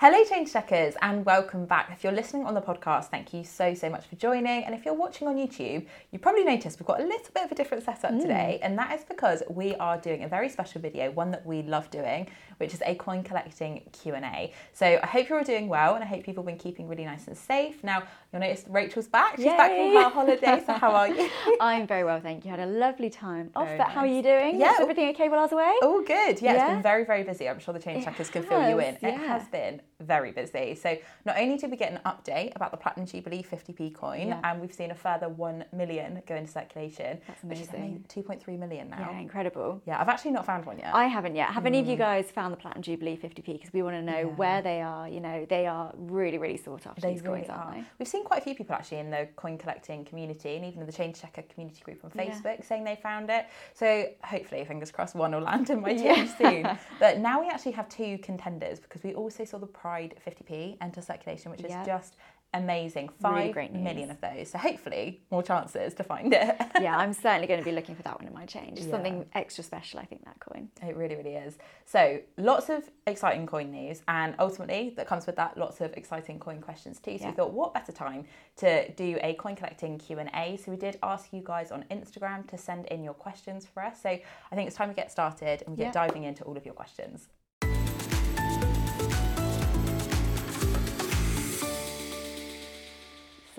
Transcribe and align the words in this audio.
Hello, 0.00 0.16
change 0.24 0.50
checkers, 0.50 0.94
and 1.02 1.26
welcome 1.26 1.66
back. 1.66 1.90
If 1.92 2.02
you're 2.02 2.14
listening 2.14 2.46
on 2.46 2.54
the 2.54 2.62
podcast, 2.62 3.10
thank 3.10 3.34
you 3.34 3.44
so, 3.44 3.74
so 3.74 3.90
much 3.90 4.06
for 4.06 4.16
joining. 4.16 4.64
And 4.64 4.74
if 4.74 4.86
you're 4.86 4.94
watching 4.94 5.28
on 5.28 5.36
YouTube, 5.36 5.84
you 6.10 6.18
probably 6.18 6.42
noticed 6.42 6.80
we've 6.80 6.86
got 6.86 7.00
a 7.00 7.04
little 7.04 7.30
bit 7.34 7.44
of 7.44 7.52
a 7.52 7.54
different 7.54 7.84
setup 7.84 8.12
hmm. 8.12 8.20
today, 8.20 8.60
and 8.62 8.78
that 8.78 8.98
is 8.98 9.04
because 9.04 9.42
we 9.50 9.74
are 9.74 9.98
doing 9.98 10.24
a 10.24 10.26
very 10.28 10.48
special 10.48 10.80
video, 10.80 11.10
one 11.10 11.30
that 11.32 11.44
we 11.44 11.60
love 11.60 11.90
doing, 11.90 12.30
which 12.56 12.72
is 12.72 12.80
a 12.86 12.94
coin 12.94 13.22
collecting 13.22 13.82
Q&A. 13.92 14.54
So 14.72 14.98
I 15.02 15.06
hope 15.06 15.28
you're 15.28 15.36
all 15.36 15.44
doing 15.44 15.68
well, 15.68 15.96
and 15.96 16.02
I 16.02 16.06
hope 16.06 16.24
people 16.24 16.44
have 16.44 16.46
been 16.46 16.56
keeping 16.56 16.88
really 16.88 17.04
nice 17.04 17.26
and 17.26 17.36
safe. 17.36 17.84
Now, 17.84 18.02
you'll 18.32 18.40
notice 18.40 18.64
Rachel's 18.70 19.06
back. 19.06 19.36
She's 19.36 19.44
back 19.44 19.70
from 19.70 19.96
her 19.96 20.08
holiday, 20.08 20.62
so 20.64 20.72
how 20.72 20.92
are 20.92 21.08
you? 21.08 21.28
I'm 21.60 21.86
very 21.86 22.04
well, 22.04 22.20
thank 22.22 22.46
you. 22.46 22.50
Had 22.50 22.60
a 22.60 22.64
lovely 22.64 23.10
time 23.10 23.50
off. 23.54 23.66
Very 23.66 23.76
But 23.76 23.88
how 23.88 24.00
are 24.00 24.06
you 24.06 24.22
doing? 24.22 24.58
Yeah. 24.58 24.72
Is 24.72 24.80
everything 24.80 25.10
okay 25.10 25.28
while 25.28 25.40
I 25.40 25.42
was 25.42 25.52
away? 25.52 25.74
All 25.82 26.00
good. 26.00 26.40
Yeah, 26.40 26.54
it's 26.54 26.72
been 26.72 26.82
very, 26.82 27.04
very 27.04 27.22
busy. 27.22 27.50
I'm 27.50 27.58
sure 27.58 27.74
the 27.74 27.80
change 27.80 28.06
checkers 28.06 28.30
can 28.30 28.44
fill 28.44 28.66
you 28.66 28.78
in. 28.78 28.94
has, 28.94 29.02
It 29.02 29.14
has 29.18 29.46
been 29.48 29.82
very 30.00 30.32
busy. 30.32 30.74
So 30.74 30.96
not 31.24 31.36
only 31.38 31.56
did 31.56 31.70
we 31.70 31.76
get 31.76 31.92
an 31.92 32.00
update 32.06 32.54
about 32.56 32.70
the 32.70 32.76
Platinum 32.76 33.06
Jubilee 33.06 33.42
50p 33.42 33.94
coin, 33.94 34.28
Yeah. 34.28 34.40
and 34.44 34.60
we've 34.60 34.72
seen 34.72 34.90
a 34.90 34.94
further 34.94 35.28
1 35.28 35.64
million 35.72 36.22
go 36.26 36.34
into 36.34 36.50
circulation, 36.50 37.20
That's 37.26 37.42
which 37.44 37.60
is 37.60 37.68
amazing. 37.68 38.04
2.3 38.08 38.58
million 38.58 38.90
now. 38.90 39.10
Yeah, 39.12 39.18
incredible. 39.20 39.80
Yeah, 39.86 40.00
I've 40.00 40.08
actually 40.08 40.32
not 40.32 40.46
found 40.46 40.64
one 40.66 40.78
yet. 40.78 40.94
I 40.94 41.06
haven't 41.06 41.36
yet. 41.36 41.50
Have 41.50 41.66
any 41.66 41.78
of 41.78 41.86
you 41.86 41.96
Mm. 41.96 41.98
guys 41.98 42.30
found 42.30 42.52
the 42.52 42.56
Platinum 42.56 42.82
Jubilee 42.82 43.16
50p? 43.16 43.52
Because 43.54 43.72
we 43.72 43.82
want 43.82 43.96
to 43.96 44.02
know 44.02 44.28
where 44.36 44.62
they 44.62 44.80
are. 44.82 45.08
You 45.08 45.20
know, 45.20 45.44
they 45.48 45.66
are 45.66 45.92
really, 45.96 46.38
really 46.38 46.56
sought 46.56 46.86
after, 46.86 47.00
They 47.00 47.12
these 47.14 47.22
really 47.22 47.40
coins, 47.40 47.50
are. 47.50 47.58
aren't 47.58 47.74
they? 47.76 47.84
We've 47.98 48.08
seen 48.08 48.24
quite 48.24 48.38
a 48.40 48.44
few 48.44 48.54
people 48.54 48.74
actually 48.74 48.98
in 48.98 49.10
the 49.10 49.28
coin 49.36 49.58
collecting 49.58 50.04
community 50.04 50.56
and 50.56 50.64
even 50.64 50.80
in 50.80 50.86
the 50.86 50.92
Change 50.92 51.20
Checker 51.20 51.42
community 51.42 51.82
group 51.82 52.04
on 52.04 52.10
Yeah. 52.14 52.24
Facebook 52.30 52.64
saying 52.64 52.84
they 52.84 52.96
found 52.96 53.30
it. 53.30 53.46
So 53.74 54.06
hopefully, 54.24 54.64
fingers 54.64 54.90
crossed, 54.90 55.14
one 55.14 55.32
will 55.32 55.40
land 55.40 55.70
in 55.70 55.80
my 55.80 55.90
Yeah. 56.00 56.14
change 56.14 56.30
soon. 56.30 56.78
But 56.98 57.18
now 57.18 57.40
we 57.40 57.48
actually 57.48 57.72
have 57.72 57.88
two 57.88 58.18
contenders 58.18 58.80
because 58.80 59.02
we 59.02 59.14
also 59.14 59.44
saw 59.44 59.58
the 59.58 59.66
Pride 59.90 60.14
50p 60.24 60.76
enter 60.80 61.02
circulation, 61.02 61.50
which 61.50 61.62
is 61.64 61.70
Yeah. 61.70 61.84
just 61.84 62.14
amazing. 62.54 63.06
Really 63.24 63.42
Five 63.46 63.52
great 63.52 63.72
million 63.72 64.08
of 64.10 64.20
those. 64.20 64.50
So 64.50 64.58
hopefully, 64.58 65.20
more 65.32 65.42
chances 65.42 65.94
to 65.94 66.04
find 66.04 66.32
it. 66.32 66.56
yeah, 66.80 66.96
I'm 66.96 67.12
certainly 67.12 67.48
going 67.48 67.58
to 67.58 67.64
be 67.64 67.72
looking 67.72 67.96
for 67.96 68.02
that 68.04 68.16
one 68.18 68.28
in 68.28 68.32
my 68.34 68.46
change. 68.46 68.78
Yeah. 68.78 68.90
Something 68.90 69.26
extra 69.34 69.64
special, 69.64 69.98
I 69.98 70.04
think, 70.04 70.24
that 70.26 70.38
coin. 70.38 70.68
It 70.80 70.96
really, 70.96 71.16
really 71.16 71.34
is. 71.34 71.58
So, 71.86 72.20
lots 72.36 72.68
of 72.70 72.88
exciting 73.08 73.46
coin 73.48 73.72
news, 73.72 74.02
and 74.06 74.34
ultimately, 74.38 74.92
that 74.96 75.08
comes 75.08 75.26
with 75.26 75.34
that 75.36 75.58
lots 75.58 75.80
of 75.80 75.92
exciting 75.94 76.38
coin 76.38 76.60
questions 76.60 77.00
too. 77.00 77.18
So, 77.18 77.26
we 77.26 77.32
thought, 77.32 77.52
what 77.52 77.74
better 77.74 77.90
time 77.92 78.24
to 78.58 78.92
do 78.92 79.18
a 79.22 79.34
coin 79.34 79.56
collecting 79.56 79.98
Q 79.98 80.20
and 80.20 80.30
A? 80.34 80.56
So, 80.56 80.70
we 80.70 80.76
did 80.76 80.98
ask 81.02 81.32
you 81.32 81.42
guys 81.44 81.72
on 81.72 81.84
Instagram 81.90 82.46
to 82.48 82.56
send 82.56 82.86
in 82.86 83.02
your 83.02 83.14
questions 83.14 83.66
for 83.66 83.82
us. 83.82 84.00
So, 84.00 84.10
I 84.10 84.54
think 84.54 84.68
it's 84.68 84.76
time 84.76 84.88
to 84.88 84.94
get 84.94 85.10
started 85.10 85.62
and 85.62 85.70
we 85.70 85.76
get 85.84 85.94
Yeah. 85.94 86.06
diving 86.06 86.22
into 86.24 86.44
all 86.44 86.56
of 86.56 86.64
your 86.64 86.74
questions. 86.74 87.28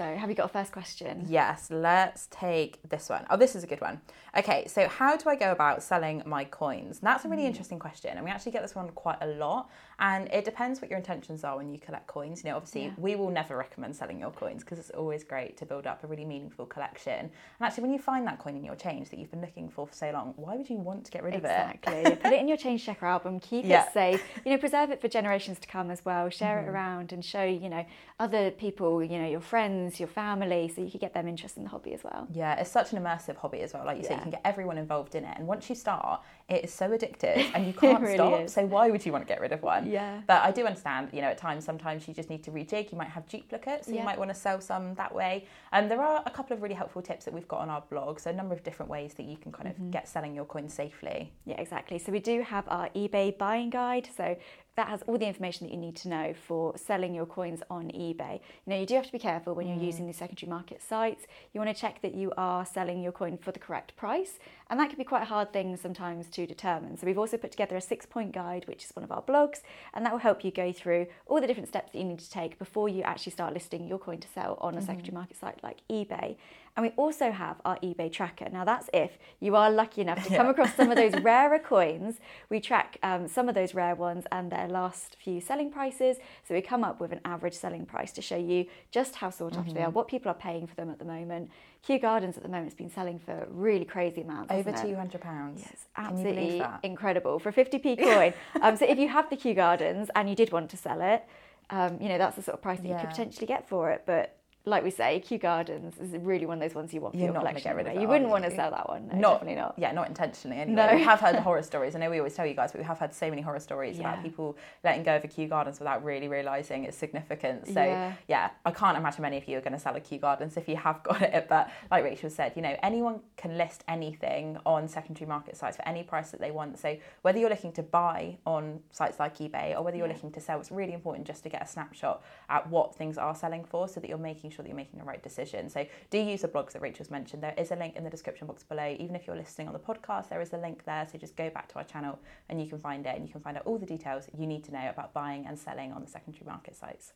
So, 0.01 0.15
have 0.15 0.31
you 0.31 0.35
got 0.35 0.45
a 0.45 0.53
first 0.53 0.71
question? 0.71 1.27
Yes, 1.29 1.67
let's 1.69 2.27
take 2.31 2.79
this 2.89 3.07
one. 3.07 3.23
Oh, 3.29 3.37
this 3.37 3.55
is 3.55 3.63
a 3.63 3.67
good 3.67 3.81
one. 3.81 4.01
Okay, 4.35 4.65
so 4.65 4.87
how 4.87 5.15
do 5.15 5.29
I 5.29 5.35
go 5.35 5.51
about 5.51 5.83
selling 5.83 6.23
my 6.25 6.43
coins? 6.43 6.97
And 6.97 7.05
that's 7.05 7.23
a 7.23 7.29
really 7.29 7.43
hmm. 7.43 7.49
interesting 7.49 7.77
question, 7.77 8.09
and 8.15 8.25
we 8.25 8.31
actually 8.31 8.51
get 8.51 8.63
this 8.63 8.73
one 8.73 8.89
quite 8.89 9.19
a 9.21 9.27
lot. 9.27 9.69
And 10.01 10.27
it 10.33 10.43
depends 10.45 10.81
what 10.81 10.89
your 10.89 10.97
intentions 10.97 11.43
are 11.43 11.55
when 11.57 11.71
you 11.71 11.77
collect 11.79 12.07
coins. 12.07 12.43
You 12.43 12.49
know, 12.49 12.55
obviously, 12.57 12.85
Yeah. 12.85 12.91
we 12.97 13.15
will 13.15 13.29
never 13.29 13.55
recommend 13.55 13.95
selling 13.95 14.19
your 14.19 14.31
coins 14.31 14.63
because 14.63 14.79
it's 14.79 14.89
always 14.89 15.23
great 15.23 15.57
to 15.57 15.65
build 15.65 15.85
up 15.85 16.03
a 16.03 16.07
really 16.07 16.25
meaningful 16.25 16.65
collection. 16.65 17.19
And 17.19 17.31
actually, 17.61 17.83
when 17.83 17.93
you 17.93 17.99
find 17.99 18.25
that 18.25 18.39
coin 18.39 18.55
in 18.55 18.63
your 18.63 18.75
change 18.75 19.09
that 19.11 19.19
you've 19.19 19.29
been 19.29 19.41
looking 19.41 19.69
for 19.69 19.85
for 19.85 19.93
so 19.93 20.09
long, 20.11 20.33
why 20.37 20.55
would 20.57 20.69
you 20.69 20.77
want 20.77 21.05
to 21.05 21.11
get 21.11 21.23
rid 21.23 21.35
of 21.35 21.45
it? 21.45 21.47
Exactly. 21.47 22.15
Put 22.15 22.33
it 22.33 22.39
in 22.39 22.47
your 22.47 22.57
change 22.57 22.83
checker 22.83 23.05
album, 23.05 23.39
keep 23.39 23.63
Yeah. 23.63 23.85
it 23.85 23.93
safe. 23.93 24.23
You 24.43 24.51
know, 24.51 24.57
preserve 24.57 24.89
it 24.89 24.99
for 24.99 25.07
generations 25.07 25.59
to 25.59 25.67
come 25.67 25.91
as 25.91 26.03
well. 26.03 26.29
Share 26.29 26.57
Mm-hmm. 26.57 26.67
it 26.67 26.71
around 26.71 27.13
and 27.13 27.23
show, 27.23 27.43
you 27.43 27.69
know, 27.69 27.85
other 28.19 28.49
people, 28.49 29.03
you 29.03 29.19
know, 29.19 29.27
your 29.27 29.39
friends, 29.39 29.99
your 29.99 30.07
family, 30.09 30.67
so 30.67 30.81
you 30.81 30.89
could 30.89 30.99
get 31.01 31.13
them 31.13 31.27
interested 31.27 31.59
in 31.59 31.65
the 31.65 31.69
hobby 31.69 31.93
as 31.93 32.03
well. 32.03 32.27
Yeah, 32.33 32.55
it's 32.59 32.71
such 32.71 32.91
an 32.91 33.03
immersive 33.03 33.35
hobby 33.35 33.61
as 33.61 33.71
well. 33.73 33.85
Like 33.85 33.97
you 33.97 34.03
say, 34.03 34.15
you 34.15 34.21
can 34.21 34.31
get 34.31 34.41
everyone 34.45 34.79
involved 34.79 35.13
in 35.13 35.23
it. 35.25 35.37
And 35.37 35.47
once 35.47 35.69
you 35.69 35.75
start, 35.75 36.21
it 36.49 36.63
is 36.65 36.73
so 36.73 36.89
addictive 36.89 37.51
and 37.55 37.67
you 37.67 37.73
can't 37.73 38.01
really 38.01 38.15
stop. 38.15 38.39
is. 38.41 38.53
So 38.53 38.65
why 38.65 38.89
would 38.89 39.05
you 39.05 39.11
want 39.11 39.23
to 39.27 39.27
get 39.27 39.39
rid 39.41 39.51
of 39.51 39.61
one? 39.61 39.90
Yeah. 39.91 40.21
But 40.27 40.41
I 40.43 40.51
do 40.51 40.65
understand, 40.65 41.09
you 41.11 41.21
know, 41.21 41.27
at 41.27 41.37
times 41.37 41.65
sometimes 41.65 42.07
you 42.07 42.13
just 42.13 42.29
need 42.29 42.43
to 42.43 42.51
rejig. 42.51 42.91
You 42.91 42.97
might 42.97 43.09
have 43.09 43.27
duplicates, 43.27 43.87
so 43.87 43.93
you 43.93 44.03
might 44.03 44.17
want 44.17 44.29
to 44.29 44.35
sell 44.35 44.61
some 44.61 44.93
that 44.95 45.13
way. 45.13 45.45
And 45.71 45.89
there 45.91 46.01
are 46.01 46.23
a 46.25 46.29
couple 46.29 46.55
of 46.55 46.61
really 46.61 46.75
helpful 46.75 47.01
tips 47.01 47.25
that 47.25 47.33
we've 47.33 47.47
got 47.47 47.59
on 47.59 47.69
our 47.69 47.81
blog. 47.89 48.19
So 48.19 48.29
a 48.29 48.33
number 48.33 48.53
of 48.53 48.63
different 48.63 48.89
ways 48.89 49.13
that 49.15 49.25
you 49.25 49.37
can 49.37 49.51
kind 49.51 49.67
of 49.67 49.71
Mm-hmm. 49.71 49.91
get 49.91 50.07
selling 50.07 50.35
your 50.35 50.45
coins 50.45 50.73
safely. 50.73 51.31
Yeah, 51.45 51.59
exactly. 51.59 51.97
So 51.97 52.11
we 52.11 52.19
do 52.19 52.41
have 52.41 52.65
our 52.67 52.89
eBay 52.89 53.37
buying 53.37 53.69
guide. 53.69 54.07
So 54.15 54.35
that 54.75 54.87
has 54.87 55.01
all 55.03 55.17
the 55.17 55.25
information 55.25 55.67
that 55.67 55.73
you 55.73 55.79
need 55.79 55.95
to 55.97 56.07
know 56.07 56.33
for 56.33 56.77
selling 56.77 57.13
your 57.13 57.25
coins 57.25 57.61
on 57.69 57.85
eBay. 57.89 58.39
You 58.65 58.73
know, 58.73 58.79
you 58.79 58.85
do 58.85 58.95
have 58.95 59.05
to 59.05 59.11
be 59.11 59.19
careful 59.19 59.53
when 59.53 59.67
you're 59.67 59.77
mm. 59.77 59.85
using 59.85 60.05
these 60.05 60.17
secondary 60.17 60.49
market 60.49 60.81
sites. 60.81 61.25
You 61.53 61.59
want 61.59 61.75
to 61.75 61.79
check 61.79 62.01
that 62.01 62.15
you 62.15 62.31
are 62.37 62.65
selling 62.65 63.03
your 63.03 63.11
coin 63.11 63.37
for 63.37 63.51
the 63.51 63.59
correct 63.59 63.95
price, 63.97 64.39
and 64.69 64.79
that 64.79 64.89
can 64.89 64.97
be 64.97 65.03
quite 65.03 65.23
a 65.23 65.25
hard 65.25 65.51
thing 65.51 65.75
sometimes 65.75 66.27
to 66.29 66.45
determine. 66.45 66.97
So 66.97 67.05
we've 67.05 67.17
also 67.17 67.37
put 67.37 67.51
together 67.51 67.75
a 67.75 67.81
six-point 67.81 68.31
guide, 68.31 68.65
which 68.67 68.85
is 68.85 68.91
one 68.95 69.03
of 69.03 69.11
our 69.11 69.21
blogs, 69.21 69.61
and 69.93 70.05
that 70.05 70.13
will 70.13 70.19
help 70.19 70.45
you 70.45 70.51
go 70.51 70.71
through 70.71 71.07
all 71.25 71.41
the 71.41 71.47
different 71.47 71.67
steps 71.69 71.91
that 71.91 71.97
you 71.97 72.05
need 72.05 72.19
to 72.19 72.31
take 72.31 72.57
before 72.57 72.87
you 72.87 73.03
actually 73.03 73.33
start 73.33 73.53
listing 73.53 73.87
your 73.87 73.99
coin 73.99 74.19
to 74.19 74.27
sell 74.29 74.57
on 74.61 74.73
a 74.73 74.77
mm-hmm. 74.77 74.85
secondary 74.85 75.13
market 75.13 75.37
site 75.37 75.61
like 75.63 75.81
eBay. 75.89 76.37
And 76.75 76.85
we 76.85 76.91
also 76.95 77.31
have 77.31 77.59
our 77.65 77.77
eBay 77.79 78.11
tracker. 78.11 78.47
Now, 78.49 78.63
that's 78.63 78.89
if 78.93 79.17
you 79.39 79.55
are 79.55 79.69
lucky 79.69 80.01
enough 80.01 80.25
to 80.27 80.35
come 80.37 80.47
across 80.47 80.73
some 80.75 80.89
of 80.89 80.95
those 80.95 81.13
rarer 81.21 81.59
coins. 81.59 82.19
We 82.49 82.59
track 82.59 82.97
um, 83.03 83.27
some 83.27 83.49
of 83.49 83.55
those 83.55 83.73
rare 83.73 83.95
ones 83.95 84.25
and 84.31 84.51
their 84.51 84.67
last 84.67 85.17
few 85.21 85.41
selling 85.41 85.71
prices. 85.71 86.17
So 86.47 86.53
we 86.53 86.61
come 86.61 86.83
up 86.83 86.99
with 86.99 87.11
an 87.11 87.19
average 87.25 87.53
selling 87.53 87.85
price 87.85 88.11
to 88.13 88.21
show 88.21 88.37
you 88.37 88.65
just 88.91 89.15
how 89.15 89.29
sought 89.29 89.57
after 89.57 89.73
they 89.73 89.83
are, 89.83 89.89
what 89.89 90.07
people 90.07 90.31
are 90.31 90.35
paying 90.35 90.65
for 90.65 90.75
them 90.75 90.89
at 90.89 90.99
the 90.99 91.05
moment. 91.05 91.51
Kew 91.83 91.97
Gardens 91.97 92.37
at 92.37 92.43
the 92.43 92.49
moment 92.49 92.67
has 92.67 92.75
been 92.75 92.91
selling 92.91 93.19
for 93.19 93.47
really 93.49 93.85
crazy 93.85 94.21
amounts. 94.21 94.51
Over 94.51 94.71
two 94.71 94.95
hundred 94.95 95.21
pounds. 95.21 95.61
Yes, 95.61 95.87
absolutely 95.97 96.63
incredible 96.83 97.39
for 97.39 97.49
a 97.49 97.53
50p 97.53 97.97
coin. 98.03 98.33
um, 98.61 98.77
so 98.77 98.85
if 98.85 98.99
you 98.99 99.09
have 99.09 99.29
the 99.29 99.35
Kew 99.35 99.55
Gardens 99.55 100.09
and 100.15 100.29
you 100.29 100.35
did 100.35 100.51
want 100.51 100.69
to 100.69 100.77
sell 100.77 101.01
it, 101.01 101.23
um, 101.71 101.97
you 101.99 102.07
know 102.07 102.17
that's 102.19 102.35
the 102.35 102.43
sort 102.43 102.55
of 102.55 102.61
price 102.61 102.79
that 102.79 102.87
you 102.87 102.95
could 102.99 103.09
potentially 103.09 103.47
get 103.47 103.67
for 103.67 103.89
it. 103.89 104.03
But 104.05 104.37
like 104.65 104.83
we 104.83 104.91
say, 104.91 105.19
Kew 105.19 105.37
Gardens 105.39 105.97
is 105.97 106.11
really 106.21 106.45
one 106.45 106.57
of 106.57 106.61
those 106.61 106.75
ones 106.75 106.93
you 106.93 107.01
want 107.01 107.13
for 107.15 107.17
You're 107.17 107.27
your 107.27 107.33
not 107.33 107.39
gonna 107.43 107.49
collection. 107.59 107.69
get 107.71 107.75
rid 107.77 107.87
of 107.87 107.93
it, 107.93 108.01
You 108.01 108.07
are 108.07 108.11
wouldn't 108.11 108.29
want 108.29 108.43
to 108.43 108.51
sell 108.55 108.69
that 108.71 108.87
one. 108.87 109.07
No, 109.07 109.15
not 109.17 109.33
definitely 109.39 109.55
not. 109.61 109.73
Yeah, 109.77 109.91
not 109.91 110.07
intentionally 110.07 110.57
anyway. 110.57 110.75
No. 110.87 110.95
We 110.95 111.01
have 111.03 111.19
heard 111.19 111.35
horror 111.47 111.63
stories. 111.63 111.95
I 111.95 111.99
know 111.99 112.09
we 112.11 112.19
always 112.19 112.35
tell 112.35 112.45
you 112.45 112.53
guys, 112.53 112.71
but 112.71 112.79
we 112.79 112.85
have 112.85 112.99
had 112.99 113.13
so 113.13 113.29
many 113.29 113.41
horror 113.41 113.59
stories 113.59 113.99
about 113.99 114.17
Yeah. 114.17 114.21
people 114.23 114.57
letting 114.83 115.03
go 115.03 115.15
of 115.15 115.23
a 115.23 115.27
Kew 115.27 115.47
Gardens 115.47 115.79
without 115.79 116.03
really 116.03 116.27
realising 116.27 116.83
its 116.83 116.95
significance. 116.95 117.73
So 117.73 117.83
yeah. 117.83 118.13
Yeah. 118.27 118.49
I 118.63 118.71
can't 118.71 118.97
imagine 118.97 119.23
many 119.23 119.37
of 119.37 119.47
you 119.47 119.57
are 119.57 119.61
going 119.61 119.73
to 119.73 119.79
sell 119.79 119.95
a 119.95 119.99
Kew 119.99 120.19
Gardens 120.19 120.57
if 120.57 120.69
you 120.69 120.75
have 120.75 121.01
got 121.09 121.21
it. 121.23 121.47
But 121.49 121.71
like 121.89 122.03
Rachel 122.03 122.29
said, 122.29 122.53
you 122.55 122.61
know, 122.61 122.75
anyone 122.83 123.21
can 123.37 123.57
list 123.57 123.83
anything 123.87 124.57
on 124.65 124.87
secondary 124.87 125.27
market 125.27 125.57
sites 125.57 125.77
for 125.77 125.87
any 125.87 126.03
price 126.03 126.29
that 126.31 126.39
they 126.39 126.51
want. 126.51 126.77
So 126.77 126.97
whether 127.23 127.39
you're 127.39 127.49
looking 127.49 127.71
to 127.73 127.83
buy 127.83 128.37
on 128.45 128.81
sites 128.91 129.19
like 129.19 129.37
eBay 129.39 129.75
or 129.75 129.81
whether 129.81 129.97
you're 129.97 130.07
looking 130.07 130.31
to 130.33 130.39
sell, 130.39 130.59
it's 130.59 130.71
really 130.71 130.93
important 130.93 131.25
just 131.25 131.41
to 131.43 131.49
get 131.49 131.63
a 131.63 131.67
snapshot 131.67 132.23
at 132.49 132.69
what 132.69 132.93
things 132.95 133.17
are 133.17 133.33
selling 133.33 133.65
for 133.65 133.87
so 133.87 133.99
that 133.99 134.07
you're 134.07 134.17
making 134.19 134.50
sure 134.51 134.63
that 134.63 134.69
you're 134.69 134.75
making 134.75 134.99
the 134.99 135.05
right 135.05 135.21
decision. 135.23 135.69
So 135.69 135.85
do 136.09 136.17
use 136.19 136.41
the 136.41 136.47
blogs 136.47 136.73
that 136.73 136.81
Rachel's 136.81 137.09
mentioned. 137.09 137.41
There 137.41 137.53
is 137.57 137.71
a 137.71 137.75
link 137.75 137.95
in 137.95 138.03
the 138.03 138.09
description 138.09 138.47
box 138.47 138.63
below. 138.63 138.95
Even 138.99 139.15
if 139.15 139.25
you're 139.25 139.35
listening 139.35 139.67
on 139.67 139.73
the 139.73 139.79
podcast, 139.79 140.29
there 140.29 140.41
is 140.41 140.53
a 140.53 140.57
link 140.57 140.83
there. 140.85 141.07
So 141.11 141.17
just 141.17 141.35
go 141.35 141.49
back 141.49 141.67
to 141.69 141.75
our 141.75 141.83
channel 141.83 142.19
and 142.49 142.61
you 142.61 142.67
can 142.67 142.79
find 142.79 143.05
it 143.05 143.15
and 143.15 143.25
you 143.25 143.31
can 143.31 143.41
find 143.41 143.57
out 143.57 143.63
all 143.65 143.77
the 143.77 143.85
details 143.85 144.27
you 144.37 144.47
need 144.47 144.63
to 144.65 144.71
know 144.71 144.89
about 144.89 145.13
buying 145.13 145.45
and 145.47 145.57
selling 145.57 145.91
on 145.93 146.01
the 146.01 146.07
secondary 146.07 146.45
market 146.45 146.75
sites. 146.75 147.13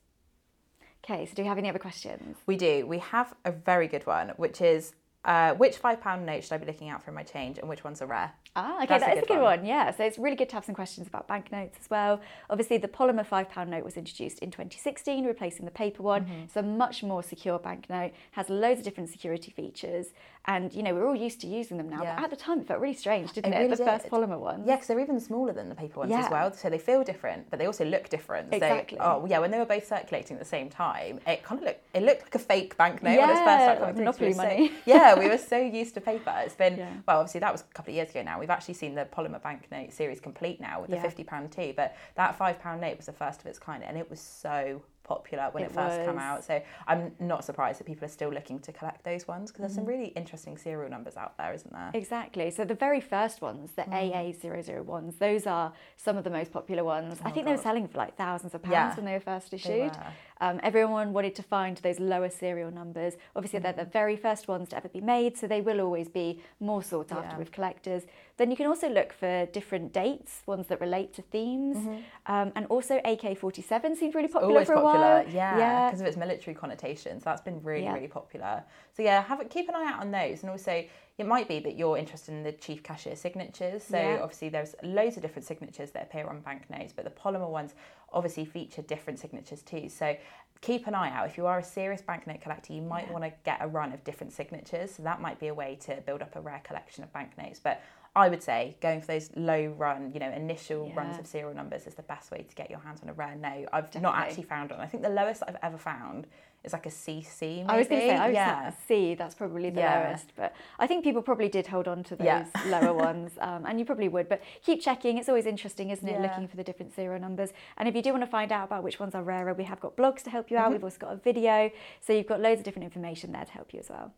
Okay, 1.04 1.26
so 1.28 1.36
do 1.36 1.44
you 1.44 1.48
have 1.48 1.60
any 1.60 1.70
other 1.70 1.80
questions? 1.80 2.38
We 2.48 2.58
do. 2.58 2.88
We 2.88 2.98
have 2.98 3.36
a 3.46 3.52
very 3.52 3.88
good 3.88 4.08
one, 4.08 4.30
which 4.38 4.60
is 4.60 4.94
uh, 5.26 5.54
which 5.56 5.82
£5 5.82 6.22
note 6.24 6.44
should 6.44 6.54
I 6.54 6.58
be 6.58 6.66
looking 6.66 6.90
out 6.90 7.04
for 7.04 7.10
in 7.12 7.16
my 7.16 7.24
change 7.24 7.58
and 7.58 7.68
which 7.68 7.84
ones 7.84 8.02
are 8.02 8.06
rare? 8.06 8.32
Ah, 8.56 8.78
okay, 8.78 8.86
That's 8.86 9.04
a 9.04 9.06
that 9.08 9.18
is 9.18 9.22
good 9.22 9.32
a 9.32 9.34
good 9.34 9.42
one. 9.44 9.60
one. 9.60 9.66
Yeah, 9.66 9.92
so 9.92 10.04
it's 10.06 10.18
really 10.18 10.36
good 10.38 10.48
to 10.50 10.56
have 10.56 10.64
some 10.64 10.76
questions 10.76 11.08
about 11.08 11.28
banknotes 11.28 11.78
as 11.82 11.90
well. 11.90 12.22
Obviously, 12.50 12.78
the 12.78 12.88
polymer 12.88 13.28
£5 13.28 13.68
note 13.68 13.84
was 13.84 13.98
introduced 13.98 14.40
in 14.40 14.50
2016, 14.52 15.26
replacing 15.26 15.66
the 15.66 15.72
paper 15.72 16.04
one. 16.04 16.24
Mm-hmm. 16.24 16.44
It's 16.44 16.56
a 16.56 16.64
much 16.64 17.04
more 17.04 17.22
secure 17.22 17.60
banknote, 17.60 18.14
has 18.32 18.50
loads 18.50 18.80
of 18.80 18.86
different 18.86 19.10
security 19.10 19.52
features, 19.52 20.08
and 20.48 20.72
you 20.74 20.84
know 20.84 20.94
we're 20.94 21.08
all 21.08 21.16
used 21.16 21.42
to 21.42 21.48
using 21.48 21.78
them 21.78 21.90
now. 21.90 22.04
Yeah. 22.04 22.16
But 22.16 22.26
at 22.26 22.30
the 22.30 22.36
time, 22.36 22.60
it 22.60 22.68
felt 22.68 22.80
really 22.80 22.94
strange, 22.94 23.34
didn't 23.34 23.52
It 23.52 23.58
it? 23.58 23.60
really 23.64 23.76
the 23.76 23.84
first 23.84 24.06
polymer 24.10 24.40
ones. 24.40 24.64
Yeah, 24.68 24.76
because 24.76 24.88
they're 24.88 25.00
even 25.00 25.20
smaller 25.20 25.52
than 25.54 25.68
the 25.70 25.76
paper 25.76 26.00
ones 26.02 26.14
as 26.14 26.30
well. 26.30 26.54
So 26.54 26.70
they 26.70 26.78
feel 26.78 27.04
different, 27.04 27.50
but 27.50 27.58
they 27.60 27.66
also 27.66 27.84
look 27.84 28.10
different. 28.10 28.52
So, 28.52 28.58
Exactly. 28.58 29.00
oh, 29.02 29.26
yeah, 29.28 29.40
when 29.40 29.50
they 29.52 29.58
were 29.58 29.66
both 29.66 29.88
circulating 29.88 30.36
at 30.38 30.40
the 30.40 30.48
same 30.48 30.70
time, 30.70 31.20
it 31.26 31.44
kind 31.44 31.60
of 31.60 31.66
looked, 31.66 31.82
it 31.96 32.04
looked 32.04 32.22
like 32.22 32.36
a 32.36 32.40
fake 32.40 32.78
banknote 32.78 33.18
when 33.18 33.30
it 33.30 33.34
was 33.34 33.40
first 33.40 33.46
Yeah, 33.46 33.76
started 33.76 33.80
coming 33.80 33.96
through. 33.96 34.04
Monopoly 34.06 34.34
money. 34.36 34.68
So, 34.68 34.74
yeah, 34.86 35.15
we 35.20 35.28
were 35.28 35.38
so 35.38 35.58
used 35.58 35.94
to 35.96 36.02
paper. 36.02 36.34
It's 36.46 36.56
been, 36.56 36.78
Yeah. 36.78 36.90
well, 37.08 37.20
obviously 37.20 37.40
that 37.42 37.52
was 37.52 37.62
a 37.62 37.74
couple 37.74 37.92
of 37.92 37.96
years 37.96 38.10
ago 38.10 38.22
now. 38.24 38.40
We've 38.40 38.50
actually 38.50 38.76
seen 38.76 38.96
the 38.96 39.06
polymer 39.06 39.42
banknote 39.42 39.94
series 39.94 40.20
complete 40.20 40.60
now 40.62 40.82
with 40.82 40.90
Yeah. 40.90 41.02
the 41.02 41.08
£50 41.08 41.48
too. 41.52 41.74
But 41.76 41.96
that 42.16 42.38
£5 42.38 42.80
note 42.80 42.98
was 42.98 43.06
the 43.08 43.14
first 43.14 43.42
of 43.42 43.48
its 43.48 43.60
kind 43.60 43.84
and 43.84 43.98
it 43.98 44.10
was 44.10 44.20
so 44.22 44.82
popular 45.04 45.50
when 45.52 45.62
it, 45.64 45.68
It 45.68 45.72
first 45.74 46.04
came 46.04 46.18
out. 46.18 46.44
So 46.44 46.60
I'm 46.88 47.12
not 47.20 47.46
surprised 47.46 47.80
that 47.80 47.86
people 47.86 48.06
are 48.06 48.10
still 48.10 48.32
looking 48.32 48.58
to 48.62 48.74
collect 48.74 49.04
those 49.04 49.28
ones 49.28 49.52
because 49.52 49.62
there's 49.62 49.72
Mm-hmm. 49.74 49.82
some 49.82 49.86
really 49.86 50.08
interesting 50.08 50.58
serial 50.58 50.90
numbers 50.90 51.16
out 51.16 51.38
there, 51.38 51.54
isn't 51.54 51.72
there? 51.72 51.92
Exactly. 51.94 52.50
So 52.50 52.66
the 52.66 52.74
very 52.74 53.02
first 53.02 53.40
ones, 53.40 53.74
the 53.76 53.84
Mm. 53.84 53.94
AA001s, 53.94 55.20
those 55.20 55.46
are 55.46 55.74
some 55.96 56.18
of 56.18 56.24
the 56.24 56.32
most 56.32 56.52
popular 56.52 56.84
ones. 56.84 57.20
I 57.24 57.30
Oh, 57.30 57.32
think 57.32 57.46
they 57.46 57.52
were 57.52 57.58
selling 57.60 57.88
for 57.88 58.00
like 58.00 58.16
thousands 58.18 58.56
of 58.56 58.64
pounds 58.64 58.74
Yeah. 58.74 58.96
when 58.96 59.06
they 59.06 59.14
were 59.14 59.20
first 59.20 59.54
issued. 59.54 59.92
were. 59.96 60.14
Um, 60.42 60.60
everyone 60.64 61.14
wanted 61.14 61.36
to 61.36 61.44
find 61.44 61.78
those 61.78 62.00
lower 62.00 62.30
serial 62.30 62.72
numbers. 62.72 63.14
Obviously, 63.36 63.60
they're 63.60 63.74
the 63.74 63.86
very 63.86 64.18
first 64.18 64.48
ones 64.48 64.70
to 64.70 64.78
ever 64.78 64.90
be 64.90 65.02
made, 65.02 65.38
so 65.38 65.48
they 65.48 65.62
will 65.62 65.80
always 65.82 66.10
be 66.10 66.42
more 66.60 66.84
sought 66.84 67.12
after 67.12 67.30
Yeah. 67.36 67.38
with 67.38 67.52
collectors. 67.52 68.04
Then 68.38 68.52
you 68.52 68.58
can 68.58 68.68
also 68.68 68.90
look 68.90 69.14
for 69.14 69.46
different 69.48 69.94
dates, 69.94 70.44
ones 70.46 70.68
that 70.68 70.82
relate 70.82 71.14
to 71.14 71.22
themes, 71.22 71.78
um, 72.26 72.52
and 72.56 72.66
also 72.68 73.00
AK-47 73.06 73.96
seemed 73.96 74.14
really 74.14 74.28
popular 74.28 74.54
Always 74.54 74.68
for 74.68 74.74
a 74.74 74.82
popular, 74.82 75.16
while. 75.24 75.30
yeah, 75.30 75.86
because 75.88 76.02
of 76.02 76.08
its 76.08 76.18
military 76.18 76.54
connotations. 76.54 77.24
That's 77.24 77.42
been 77.42 77.62
really, 77.64 77.84
Yeah. 77.86 77.94
really 77.94 78.10
popular. 78.10 78.64
So 78.94 79.04
yeah, 79.04 79.22
have 79.24 79.40
a, 79.40 79.46
keep 79.46 79.70
an 79.70 79.76
eye 79.76 79.90
out 79.94 80.02
on 80.02 80.12
those, 80.12 80.42
and 80.44 80.50
also 80.50 80.84
it 81.18 81.26
might 81.26 81.48
be 81.48 81.60
that 81.60 81.78
you're 81.78 81.98
interested 81.98 82.34
in 82.34 82.44
the 82.44 82.52
chief 82.52 82.84
cashier 82.84 83.16
signatures. 83.16 83.84
So 83.84 83.98
Yeah. 83.98 84.20
obviously 84.22 84.50
there's 84.50 84.76
loads 84.84 85.16
of 85.16 85.22
different 85.22 85.46
signatures 85.46 85.92
that 85.92 86.04
appear 86.04 86.28
on 86.28 86.42
banknotes, 86.42 86.92
but 86.92 87.06
the 87.06 87.12
polymer 87.12 87.50
ones 87.50 87.74
obviously 88.12 88.44
feature 88.46 88.82
different 88.82 89.20
signatures 89.20 89.62
too. 89.62 89.88
So 89.88 90.18
keep 90.62 90.88
an 90.88 90.96
eye 90.96 91.12
out. 91.12 91.28
If 91.28 91.38
you 91.38 91.46
are 91.46 91.60
a 91.60 91.64
serious 91.64 92.02
banknote 92.02 92.42
collector, 92.42 92.74
you 92.74 92.82
might 92.82 93.08
Yeah. 93.08 93.14
want 93.14 93.24
to 93.24 93.32
get 93.44 93.62
a 93.62 93.68
run 93.68 93.94
of 93.94 94.04
different 94.04 94.34
signatures. 94.34 94.96
So 94.96 95.04
that 95.04 95.22
might 95.22 95.40
be 95.40 95.48
a 95.48 95.54
way 95.54 95.76
to 95.82 96.02
build 96.02 96.22
up 96.22 96.36
a 96.36 96.42
rare 96.42 96.62
collection 96.64 97.04
of 97.04 97.14
banknotes. 97.14 97.60
But 97.60 97.82
I 98.18 98.30
would 98.30 98.42
say 98.44 98.78
going 98.82 99.02
for 99.02 99.08
those 99.08 99.30
low 99.36 99.68
run, 99.78 100.12
you 100.14 100.20
know, 100.22 100.32
initial 100.32 100.92
runs 100.94 101.20
of 101.20 101.28
serial 101.28 101.54
numbers 101.54 101.86
is 101.86 101.96
the 101.96 102.04
best 102.04 102.32
way 102.32 102.44
to 102.48 102.56
get 102.56 102.70
your 102.70 102.80
hands 102.80 103.02
on 103.04 103.10
a 103.10 103.14
rare 103.14 103.36
note. 103.36 103.68
I've 103.74 103.94
not 104.02 104.16
actually 104.16 104.44
found 104.44 104.72
one. 104.72 104.80
I 104.80 104.86
think 104.88 105.04
the 105.04 105.10
lowest 105.10 105.44
I've 105.46 105.58
ever 105.62 105.78
found 105.78 106.28
is 106.66 106.74
like 106.74 106.86
a 106.86 106.90
CC. 106.90 107.42
Maybe. 107.42 107.66
I 107.68 107.78
was 107.78 107.88
going 107.88 108.02
to 108.02 108.08
say, 108.08 108.16
I 108.16 108.28
was 108.28 108.34
yeah. 108.34 108.72
C, 108.88 109.16
that's 109.16 109.36
probably 109.36 109.70
the 109.70 109.82
Yeah. 109.82 110.08
lowest. 110.08 110.32
But 110.36 110.54
I 110.80 110.88
think 110.88 111.04
people 111.04 111.22
probably 111.22 111.50
did 111.50 111.68
hold 111.68 111.88
on 111.88 112.04
to 112.06 112.16
those 112.16 112.26
Yeah. 112.26 112.46
lower 112.68 112.94
ones, 113.10 113.32
um, 113.40 113.66
and 113.66 113.80
you 113.80 113.86
probably 113.86 114.08
would. 114.10 114.28
But 114.28 114.42
keep 114.64 114.82
checking, 114.82 115.18
it's 115.18 115.30
always 115.30 115.46
interesting, 115.46 115.90
isn't 115.92 116.08
it, 116.08 116.20
looking 116.22 116.48
for 116.48 116.58
the 116.58 116.64
different 116.64 116.94
serial 116.94 117.20
numbers. 117.22 117.52
And 117.78 117.88
if 117.88 117.96
you 117.96 118.02
do 118.02 118.12
want 118.12 118.24
to 118.24 118.30
find 118.30 118.52
out 118.52 118.66
about 118.66 118.84
which 118.84 119.00
ones 119.00 119.16
are 119.16 119.24
rarer, 119.24 119.54
we 119.54 119.64
have 119.66 119.80
got 119.80 119.96
blogs 119.96 120.22
to 120.24 120.30
help 120.30 120.50
you 120.52 120.58
out, 120.58 120.66
Mm-hmm. 120.66 120.74
we've 120.74 120.84
also 120.84 120.98
got 121.00 121.14
a 121.14 121.18
video. 121.18 121.70
So 122.02 122.14
you've 122.14 122.28
got 122.28 122.40
loads 122.42 122.60
of 122.60 122.66
different 122.66 122.86
information 122.86 123.32
there 123.32 123.46
to 123.46 123.52
help 123.52 123.74
you 123.74 123.80
as 123.80 123.90
well. 123.90 124.14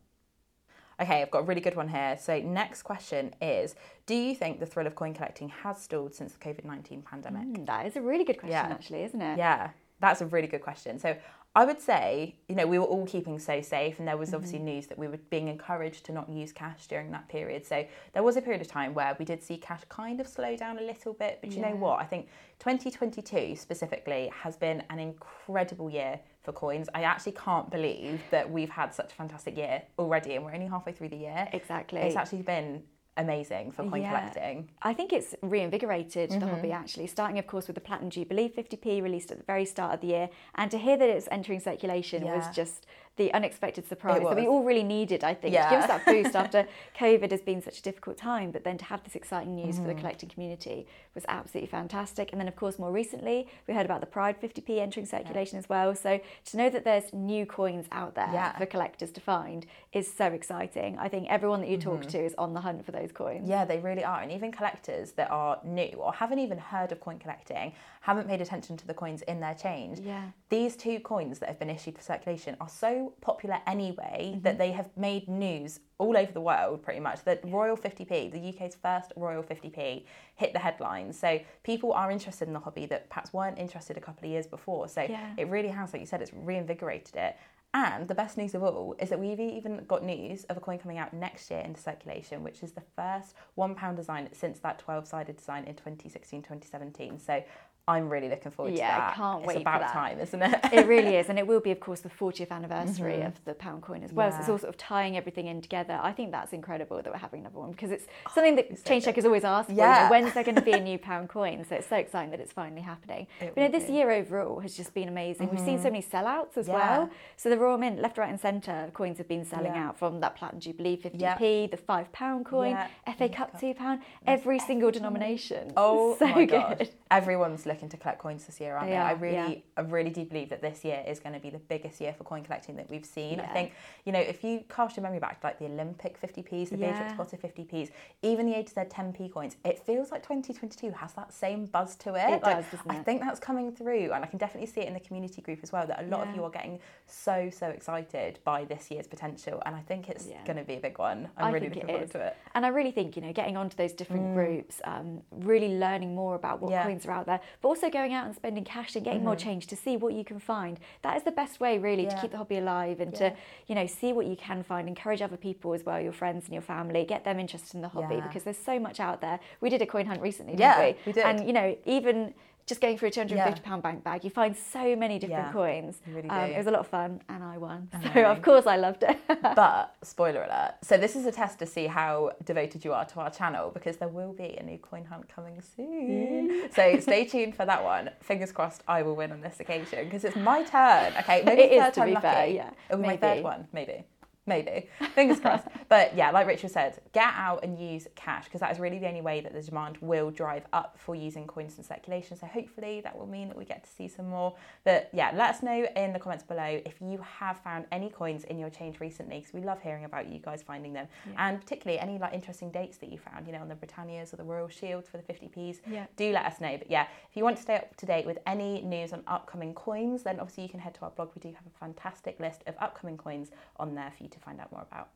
Okay, 1.00 1.22
I've 1.22 1.30
got 1.30 1.40
a 1.40 1.44
really 1.44 1.62
good 1.62 1.76
one 1.76 1.88
here. 1.90 2.18
So 2.20 2.40
next 2.42 2.82
question 2.82 3.34
is: 3.40 3.76
Do 4.08 4.16
you 4.16 4.34
think 4.34 4.60
the 4.60 4.66
thrill 4.66 4.88
of 4.88 4.96
coin 4.96 5.14
collecting 5.14 5.50
has 5.50 5.80
stalled 5.80 6.16
since 6.16 6.34
the 6.34 6.40
COVID 6.40 6.66
nineteen 6.66 7.04
pandemic? 7.04 7.44
Mm, 7.44 7.66
that 7.68 7.86
is 7.86 7.96
a 7.98 8.02
really 8.02 8.24
good 8.24 8.40
question, 8.40 8.70
Yeah. 8.70 8.74
actually, 8.74 9.04
isn't 9.04 9.22
it? 9.22 9.38
Yeah, 9.38 9.70
that's 10.00 10.22
a 10.22 10.26
really 10.26 10.48
good 10.48 10.64
question. 10.64 10.98
So 10.98 11.16
I 11.58 11.66
would 11.66 11.82
say, 11.82 12.36
you 12.48 12.54
know, 12.54 12.68
we 12.68 12.78
were 12.78 12.86
all 12.86 13.08
keeping 13.08 13.40
so 13.40 13.62
safe, 13.62 13.98
and 13.98 14.08
there 14.08 14.16
was 14.16 14.32
obviously 14.32 14.60
mm-hmm. 14.60 14.76
news 14.76 14.86
that 14.88 15.00
we 15.00 15.08
were 15.08 15.18
being 15.32 15.48
encouraged 15.48 16.06
to 16.06 16.12
not 16.12 16.30
use 16.30 16.52
cash 16.52 16.86
during 16.86 17.10
that 17.14 17.28
period. 17.30 17.66
So 17.66 17.84
there 18.14 18.22
was 18.22 18.38
a 18.38 18.44
period 18.44 18.62
of 18.62 18.68
time 18.68 18.94
where 18.94 19.16
we 19.18 19.26
did 19.26 19.42
see 19.42 19.58
cash 19.58 19.82
kind 19.90 20.22
of 20.22 20.28
slow 20.28 20.56
down 20.56 20.78
a 20.78 20.84
little 20.84 21.14
bit. 21.14 21.40
But 21.42 21.52
you 21.54 21.64
know 21.64 21.76
what? 21.76 22.00
I 22.00 22.04
think 22.04 22.28
2022 22.60 23.56
specifically 23.56 24.32
has 24.40 24.56
been 24.56 24.84
an 24.92 25.00
incredible 25.00 25.90
year 25.90 26.20
for 26.44 26.52
coins. 26.52 26.90
I 26.94 27.02
actually 27.02 27.32
can't 27.32 27.72
believe 27.72 28.22
that 28.30 28.48
we've 28.48 28.70
had 28.70 28.94
such 28.94 29.12
a 29.14 29.16
fantastic 29.16 29.58
year 29.58 29.82
already, 29.98 30.36
and 30.36 30.46
we're 30.46 30.54
only 30.54 30.68
halfway 30.68 30.92
through 30.92 31.10
the 31.10 31.18
year. 31.18 31.48
Exactly. 31.54 32.02
It's 32.02 32.16
actually 32.16 32.44
been 32.44 32.84
amazing 33.18 33.72
for 33.72 33.84
coin 33.90 34.02
Yeah. 34.02 34.10
collecting. 34.10 34.70
I 34.82 34.94
think 34.94 35.12
it's 35.14 35.36
reinvigorated 35.42 36.30
the 36.32 36.36
Mm-hmm. 36.38 36.50
hobby 36.50 36.72
actually, 36.72 37.08
starting 37.08 37.40
of 37.40 37.48
course 37.48 37.68
with 37.68 37.76
the 37.76 37.82
Platinum 37.82 38.10
Jubilee 38.10 38.50
50p 38.50 39.02
released 39.02 39.32
at 39.32 39.38
the 39.40 39.44
very 39.44 39.66
start 39.66 39.94
of 39.94 40.02
the 40.02 40.08
year, 40.08 40.30
and 40.56 40.70
to 40.72 40.78
hear 40.78 40.98
that 40.98 41.10
it's 41.10 41.28
entering 41.32 41.60
circulation 41.60 42.26
Yeah. 42.26 42.36
was 42.38 42.48
just 42.56 42.86
the 43.18 43.34
unexpected 43.34 43.88
surprise 43.88 44.22
that 44.22 44.36
we 44.36 44.48
all 44.48 44.64
really 44.64 44.84
needed. 44.84 45.24
I 45.24 45.34
think 45.34 45.54
to 45.56 45.68
give 45.70 45.80
us 45.82 45.88
that 45.88 46.06
boost 46.06 46.36
after 46.44 46.68
COVID 46.98 47.32
has 47.32 47.42
been 47.42 47.62
such 47.62 47.80
a 47.80 47.82
difficult 47.82 48.18
time, 48.18 48.52
but 48.52 48.64
then 48.64 48.78
to 48.78 48.86
have 48.86 49.04
this 49.04 49.16
exciting 49.16 49.56
news 49.56 49.76
Mm-hmm. 49.76 49.86
for 49.88 49.94
the 49.94 50.00
collecting 50.00 50.30
community 50.30 50.88
was 51.16 51.26
absolutely 51.28 51.68
fantastic. 51.70 52.32
And 52.32 52.40
then 52.40 52.48
of 52.48 52.56
course 52.56 52.80
more 52.80 52.92
recently 52.92 53.48
we 53.68 53.74
heard 53.74 53.86
about 53.86 54.00
the 54.02 54.08
Pride 54.08 54.40
50p 54.42 54.80
entering 54.80 55.06
circulation 55.06 55.58
as 55.58 55.68
well. 55.68 55.94
So 55.96 56.20
to 56.46 56.58
know 56.58 56.70
that 56.70 56.84
there's 56.86 57.12
new 57.12 57.46
coins 57.46 57.86
out 57.92 58.16
there 58.16 58.30
Yeah. 58.32 58.58
for 58.58 58.66
collectors 58.66 59.12
to 59.12 59.22
find 59.22 59.66
is 59.92 60.12
so 60.12 60.26
exciting. 60.28 60.98
I 61.00 61.10
think 61.10 61.28
everyone 61.30 61.60
that 61.62 61.70
you 61.70 61.78
talk 61.78 62.02
Mm-hmm. 62.02 62.10
to 62.10 62.26
is 62.26 62.36
on 62.38 62.54
the 62.54 62.62
hunt 62.62 62.86
for 62.86 62.92
those 62.92 63.12
coins. 63.12 63.50
Yeah, 63.50 63.66
they 63.66 63.80
really 63.80 64.04
are. 64.04 64.22
And 64.22 64.32
even 64.32 64.52
collectors 64.52 65.12
that 65.14 65.32
are 65.32 65.60
new 65.64 65.94
or 65.98 66.14
haven't 66.14 66.40
even 66.40 66.58
heard 66.60 66.92
of 66.92 67.00
coin 67.00 67.18
collecting, 67.18 67.74
haven't 68.02 68.28
paid 68.28 68.42
attention 68.42 68.78
to 68.78 68.86
the 68.88 68.94
coins 68.94 69.22
in 69.24 69.40
their 69.40 69.56
change. 69.56 70.00
Yeah. 70.00 70.24
These 70.50 70.76
two 70.78 71.00
coins 71.00 71.40
that 71.40 71.50
have 71.50 71.58
been 71.60 71.70
issued 71.72 71.96
for 71.98 72.04
circulation 72.04 72.56
are 72.62 72.70
so 72.70 73.07
popular 73.22 73.60
anyway 73.68 74.32
Mm-hmm. 74.32 74.42
that 74.42 74.58
they 74.58 74.72
have 74.72 74.90
made 74.98 75.28
news 75.28 75.80
all 75.98 76.16
over 76.18 76.32
the 76.32 76.42
world 76.42 76.82
pretty 76.84 77.00
much. 77.00 77.24
The 77.24 77.40
Royal 77.44 77.76
50p, 77.78 78.32
the 78.32 78.50
UK's 78.50 78.76
first 78.76 79.12
Royal 79.16 79.44
50p, 79.44 80.04
hit 80.36 80.54
the 80.54 80.60
headlines. 80.60 81.18
So 81.18 81.40
people 81.64 81.94
are 81.94 82.12
interested 82.12 82.48
in 82.48 82.54
the 82.54 82.60
hobby 82.60 82.86
that 82.88 83.10
perhaps 83.10 83.34
weren't 83.34 83.58
interested 83.58 83.98
a 83.98 84.02
couple 84.02 84.26
of 84.26 84.32
years 84.32 84.48
before. 84.48 84.88
So 84.88 85.02
Yeah. 85.02 85.34
it 85.38 85.48
really 85.50 85.70
has, 85.70 85.94
like 85.94 86.02
you 86.02 86.06
said, 86.06 86.22
it's 86.22 86.34
reinvigorated 86.34 87.16
it. 87.16 87.36
And 87.74 88.08
the 88.08 88.16
best 88.16 88.38
news 88.38 88.56
of 88.56 88.64
all 88.64 88.96
is 88.98 89.10
that 89.10 89.20
we've 89.20 89.40
even 89.40 89.84
got 89.86 90.02
news 90.04 90.46
of 90.46 90.58
a 90.58 90.60
coin 90.60 90.80
coming 90.80 90.98
out 90.98 91.14
next 91.14 91.52
year 91.52 91.60
into 91.60 91.80
circulation, 91.82 92.42
which 92.44 92.64
is 92.64 92.72
the 92.72 92.82
first 92.96 93.36
£1 93.58 93.96
design 93.96 94.30
since 94.32 94.60
that 94.60 94.80
12 94.80 95.06
sided 95.06 95.36
design 95.38 95.66
in 95.66 95.76
2016 95.76 96.42
2017. 96.42 97.20
So 97.20 97.44
I'm 97.90 98.10
really 98.10 98.28
looking 98.28 98.52
forward 98.52 98.74
Yeah, 98.76 98.90
to 98.90 98.96
I 98.96 99.00
that. 99.08 99.16
can't 99.16 99.40
it's 99.40 99.48
wait 99.48 99.54
for 99.56 99.60
about 99.62 99.80
that. 99.82 99.94
time, 99.94 100.20
isn't 100.20 100.42
it? 100.42 100.60
it 100.74 100.88
really 100.88 101.16
is, 101.22 101.30
and 101.30 101.40
it 101.40 101.48
will 101.48 101.62
be, 101.62 101.72
of 101.72 101.80
course, 101.80 102.02
the 102.02 102.10
40th 102.10 102.52
anniversary 102.52 103.22
of 103.22 103.34
the 103.46 103.54
pound 103.54 103.82
coin 103.82 104.04
as 104.04 104.12
well. 104.12 104.30
So 104.32 104.38
it's 104.38 104.44
Mm-hmm. 104.48 104.52
All 104.54 104.58
sort 104.60 104.70
of 104.70 104.78
tying 104.78 105.16
everything 105.18 105.48
in 105.48 105.62
together. 105.62 106.00
I 106.02 106.12
think 106.12 106.32
that's 106.32 106.52
incredible 106.54 106.98
that 107.02 107.12
we're 107.12 107.18
having 107.18 107.42
another 107.42 107.60
one 107.60 107.72
because 107.72 107.92
it's 107.92 108.06
something 108.34 108.56
that 108.58 108.68
it's 108.72 108.82
so 108.84 108.90
Change 108.90 109.04
Checkers 109.06 109.26
always 109.26 109.44
ask 109.44 109.68
for. 109.68 109.72
you 109.74 109.78
know, 109.80 109.84
Yeah. 109.86 110.10
when's 110.10 110.34
there 110.34 110.44
going 110.44 110.56
to 110.56 110.62
be 110.62 110.72
a 110.74 110.80
new 110.92 110.98
pound 110.98 111.30
coin? 111.30 111.66
So 111.68 111.76
it's 111.76 111.88
so 111.88 111.96
exciting 111.98 112.32
that 112.32 112.40
it's 112.42 112.52
finally 112.54 112.82
happening. 112.82 113.28
It 113.40 113.54
But 113.56 113.62
you 113.62 113.68
know, 113.70 113.72
this 113.80 113.88
be. 113.88 113.94
year 113.94 114.12
overall 114.12 114.60
has 114.60 114.76
just 114.76 114.94
been 114.94 115.08
amazing. 115.08 115.50
We've 115.50 115.60
seen 115.60 115.78
so 115.78 115.86
many 115.86 116.02
sellouts 116.02 116.58
as 116.58 116.68
Yeah. 116.68 116.74
well. 116.76 117.10
So 117.38 117.50
the 117.50 117.58
Royal 117.58 117.78
Mint, 117.78 118.02
left, 118.02 118.18
right, 118.18 118.30
and 118.30 118.40
centre 118.40 118.90
coins 118.94 119.18
have 119.18 119.28
been 119.30 119.46
selling 119.46 119.74
Yeah. 119.76 119.88
out 119.90 119.98
from 120.00 120.20
that 120.22 120.36
Platinum 120.36 120.60
Jubilee 120.62 120.98
50p, 120.98 121.20
Yeah. 121.64 121.68
the 121.72 121.78
five 121.78 122.12
pound 122.12 122.46
coin, 122.46 122.72
Yeah. 122.72 122.88
FA 123.18 123.30
Cup 123.30 123.58
two 123.60 123.74
pound, 123.74 124.02
every 124.26 124.60
single 124.60 124.92
denomination. 124.92 125.72
Oh 125.78 126.16
so 126.20 126.26
my 126.28 126.46
good. 126.46 126.50
god! 126.50 126.90
Everyone's 127.12 127.66
looking 127.66 127.77
to 127.90 127.98
collect 127.98 128.20
coins 128.20 128.46
this 128.46 128.60
year, 128.60 128.76
aren't 128.76 128.88
They 128.88 128.94
they? 128.94 128.98
I 128.98 129.12
really, 129.12 129.34
yeah. 129.56 129.62
I 129.78 129.82
really 129.82 130.10
do 130.10 130.26
believe 130.26 130.50
that 130.50 130.62
this 130.62 130.84
year 130.84 131.04
is 131.08 131.20
going 131.20 131.34
to 131.34 131.40
be 131.40 131.50
the 131.50 131.60
biggest 131.60 132.02
year 132.02 132.14
for 132.14 132.24
coin 132.24 132.44
collecting 132.44 132.76
that 132.78 132.90
we've 132.90 133.06
seen. 133.06 133.40
I 133.40 133.48
think, 133.48 133.74
you 134.06 134.12
know, 134.12 134.20
if 134.20 134.44
you 134.44 134.64
cast 134.70 134.98
your 134.98 135.04
memory 135.04 135.20
back 135.20 135.40
to 135.42 135.48
like 135.48 135.60
the 135.60 135.66
Olympic 135.66 136.20
50p's, 136.20 136.70
the 136.72 136.78
Beatrix 136.78 137.14
Potter 137.14 137.38
50p's, 137.38 137.92
even 138.22 138.46
the 138.48 138.56
A 138.56 138.64
to 138.64 138.74
Z 138.74 138.82
10p 138.90 139.32
coins, 139.32 139.56
it 139.64 139.80
feels 139.80 140.12
like 140.12 140.24
2022 140.24 140.92
has 140.92 141.14
that 141.14 141.32
same 141.32 141.66
buzz 141.68 141.96
to 141.98 142.16
it. 142.16 142.28
It 142.30 142.42
Like, 142.44 142.56
does, 142.58 142.66
doesn't 142.72 142.92
I 142.92 142.96
it? 142.98 143.06
think 143.06 143.22
that's 143.22 143.40
coming 143.40 143.72
through, 143.72 144.12
and 144.14 144.24
I 144.24 144.28
can 144.28 144.40
definitely 144.40 144.68
see 144.68 144.82
it 144.82 144.88
in 144.88 144.94
the 144.94 145.00
community 145.00 145.42
group 145.42 145.60
as 145.64 145.72
well. 145.72 145.86
That 145.86 146.02
a 146.04 146.08
lot 146.08 146.28
of 146.28 146.34
you 146.36 146.44
are 146.44 146.50
getting 146.50 146.80
so, 147.06 147.50
so 147.52 147.68
excited 147.68 148.40
by 148.44 148.66
this 148.66 148.90
year's 148.92 149.08
potential, 149.08 149.62
and 149.66 149.76
I 149.76 149.82
think 149.82 150.10
it's 150.10 150.26
Yeah. 150.28 150.44
going 150.46 150.58
to 150.58 150.64
be 150.64 150.76
a 150.76 150.80
big 150.80 150.98
one. 151.00 151.30
I'm 151.38 151.46
I 151.46 151.50
really 151.52 151.70
looking 151.70 151.86
forward 151.88 152.04
is. 152.04 152.12
to 152.12 152.28
it. 152.28 152.36
And 152.56 152.66
I 152.66 152.70
really 152.70 152.92
think, 152.92 153.16
you 153.16 153.22
know, 153.22 153.34
getting 153.34 153.58
onto 153.58 153.76
those 153.78 153.94
different 153.94 154.34
groups, 154.34 154.82
um, 154.84 155.22
really 155.32 155.78
learning 155.78 156.16
more 156.16 156.36
about 156.36 156.62
what 156.62 156.70
Mm. 156.70 156.76
Yeah. 156.78 156.84
coins 156.84 157.06
are 157.06 157.12
out 157.12 157.26
there, 157.26 157.40
but 157.62 157.67
also 157.68 157.90
going 157.90 158.14
out 158.14 158.26
and 158.26 158.36
spending 158.36 158.64
cash 158.64 158.96
and 158.96 159.04
getting 159.06 159.24
more 159.24 159.36
change 159.36 159.68
to 159.68 159.76
see 159.76 159.98
what 159.98 160.14
you 160.14 160.24
can 160.24 160.40
find. 160.40 160.80
That 161.02 161.16
is 161.18 161.24
the 161.24 161.32
best 161.32 161.60
way, 161.60 161.78
really, 161.78 162.06
to 162.06 162.12
Mm-hmm. 162.12 162.22
Keep 162.22 162.32
the 162.32 162.38
hobby 162.38 162.58
alive 162.58 163.00
and 163.00 163.12
Yeah. 163.14 163.30
to, 163.30 163.36
you 163.68 163.76
know, 163.76 163.86
see 163.86 164.14
what 164.14 164.26
you 164.26 164.36
can 164.36 164.64
find, 164.64 164.88
encourage 164.88 165.22
other 165.22 165.38
people 165.38 165.74
as 165.74 165.84
well, 165.86 166.00
your 166.00 166.14
friends 166.14 166.46
and 166.46 166.54
your 166.54 166.62
family, 166.64 167.04
get 167.06 167.24
them 167.24 167.40
interested 167.40 167.76
in 167.76 167.82
the 167.82 167.90
hobby 167.90 168.16
Yeah. 168.16 168.22
because 168.22 168.44
there's 168.44 168.58
so 168.58 168.80
much 168.80 169.00
out 169.00 169.22
there. 169.22 169.40
We 169.62 169.70
did 169.70 169.82
a 169.82 169.86
coin 169.86 170.06
hunt 170.06 170.22
recently, 170.22 170.54
didn't 170.54 170.62
Yeah, 170.78 170.86
we? 170.86 170.96
we 171.06 171.12
did. 171.14 171.26
And, 171.26 171.46
you 171.46 171.54
know, 171.54 171.78
even 171.86 172.34
just 172.68 172.82
going 172.82 172.98
through 172.98 173.08
a 173.08 173.12
£250 173.12 173.82
bank 173.82 174.04
bag, 174.04 174.24
you 174.24 174.30
find 174.30 174.56
so 174.56 174.96
many 174.96 175.18
different 175.20 175.48
Yeah, 175.48 175.52
coins. 175.54 176.02
really 176.08 176.30
Um, 176.30 176.52
it 176.52 176.58
was 176.58 176.68
a 176.68 176.72
lot 176.72 176.82
of 176.82 176.88
fun 176.88 177.22
and 177.30 177.44
I 177.44 177.58
won. 177.58 177.90
I 177.94 178.04
So, 178.14 178.22
know. 178.22 178.32
of 178.32 178.42
course, 178.42 178.68
I 178.68 178.76
loved 178.76 179.04
it. 179.04 179.18
but 179.56 179.96
spoiler 180.04 180.44
alert 180.44 180.74
so 180.84 180.98
this 180.98 181.16
is 181.16 181.26
a 181.26 181.32
test 181.32 181.60
to 181.60 181.66
see 181.66 181.88
how 181.88 182.32
devoted 182.46 182.84
you 182.86 182.94
are 182.94 183.06
to 183.06 183.20
our 183.20 183.30
channel 183.30 183.72
because 183.74 183.98
there 183.98 184.08
will 184.10 184.34
be 184.34 184.58
a 184.60 184.64
new 184.64 184.78
coin 184.78 185.06
hunt 185.06 185.28
coming 185.34 185.62
soon 185.76 186.70
so 186.74 187.00
stay 187.00 187.26
tuned 187.26 187.56
for 187.56 187.66
that 187.66 187.84
one 187.84 188.10
fingers 188.22 188.52
crossed 188.52 188.82
i 188.88 189.02
will 189.02 189.16
win 189.16 189.32
on 189.32 189.42
this 189.42 189.60
occasion 189.60 190.06
because 190.06 190.24
it's 190.24 190.36
my 190.36 190.64
turn 190.64 191.14
okay 191.20 191.42
maybe 191.46 191.64
It 191.64 191.72
is, 191.74 191.82
third 191.84 191.94
to 191.96 192.00
time 192.02 192.14
lucky 192.14 192.28
fair, 192.28 192.48
yeah. 192.48 192.70
it'll 192.90 193.02
be 193.02 193.08
my 193.08 193.18
third 193.18 193.44
one 193.44 193.68
maybe 193.74 194.04
Maybe. 194.48 194.90
Fingers 195.14 195.40
crossed. 195.40 195.68
But 195.90 196.18
yeah, 196.18 196.32
like 196.32 196.48
Rachel 196.48 196.68
said, 196.68 197.00
get 197.14 197.32
out 197.34 197.64
and 197.64 197.80
use 197.80 198.08
cash 198.16 198.44
because 198.44 198.60
that 198.60 198.74
is 198.74 198.80
really 198.80 199.00
the 199.00 199.08
only 199.08 199.22
way 199.22 199.40
that 199.40 199.54
the 199.54 199.62
demand 199.62 199.98
will 200.02 200.32
drive 200.32 200.66
up 200.74 200.98
for 201.00 201.16
using 201.16 201.48
coins 201.48 201.78
in 201.78 201.84
circulation. 201.86 202.36
So 202.36 202.46
hopefully 202.46 203.00
that 203.02 203.18
will 203.18 203.26
mean 203.26 203.48
that 203.48 203.58
we 203.58 203.64
get 203.64 203.86
to 203.86 203.90
see 203.90 204.10
some 204.10 204.28
more. 204.28 204.54
But 204.84 205.10
yeah, 205.14 205.32
let 205.34 205.56
us 205.56 205.64
know 205.64 205.88
in 205.96 206.12
the 206.12 206.20
comments 206.20 206.44
below 206.44 206.82
if 206.86 206.96
you 207.00 207.24
have 207.40 207.60
found 207.60 207.86
any 207.94 208.10
coins 208.10 208.44
in 208.46 208.60
your 208.60 208.70
change 208.70 209.00
recently 209.00 209.40
because 209.40 209.54
we 209.54 209.62
love 209.62 209.82
hearing 209.82 210.04
about 210.04 210.28
you 210.28 210.40
guys 210.40 210.62
finding 210.62 210.92
them 210.92 211.08
yeah. 211.26 211.48
and 211.48 211.62
particularly 211.62 212.00
any 212.00 212.18
like 212.18 212.34
interesting 212.34 212.70
dates 212.70 212.98
that 212.98 213.10
you 213.10 213.18
found, 213.18 213.48
you 213.48 213.54
know, 213.54 213.60
on 213.60 213.70
the 213.70 213.76
Britannias 213.76 214.34
or 214.34 214.36
the 214.36 214.44
Royal 214.44 214.68
Shields 214.68 215.08
for 215.08 215.18
the 215.18 215.24
50p's. 215.24 215.80
Yeah. 215.90 216.06
Do 216.18 216.32
let 216.34 216.46
us 216.46 216.60
know. 216.60 216.78
But 216.78 216.92
yeah, 216.92 217.08
if 217.30 217.38
you 217.38 217.46
want 217.46 217.56
to 217.56 217.62
stay 217.62 217.76
up 217.76 217.96
to 217.96 218.06
date 218.06 218.26
with 218.26 218.40
any 218.46 218.82
news 218.82 219.14
on 219.14 219.24
upcoming 219.28 219.74
coins, 219.74 220.24
then 220.24 220.40
obviously 220.40 220.64
you 220.64 220.70
can 220.70 220.82
head 220.82 220.96
to 220.96 221.02
our 221.04 221.12
blog. 221.12 221.30
We 221.34 221.40
do 221.40 221.56
have 221.56 221.66
a 221.66 221.80
fantastic 221.80 222.40
list 222.40 222.64
of 222.68 222.76
upcoming 222.80 223.18
coins 223.18 223.52
on 223.78 223.96
there 223.96 224.12
for 224.18 224.24
you 224.24 224.30
to 224.30 224.37
to 224.38 224.44
find 224.44 224.60
out 224.60 224.72
more 224.72 224.82
about. 224.82 225.10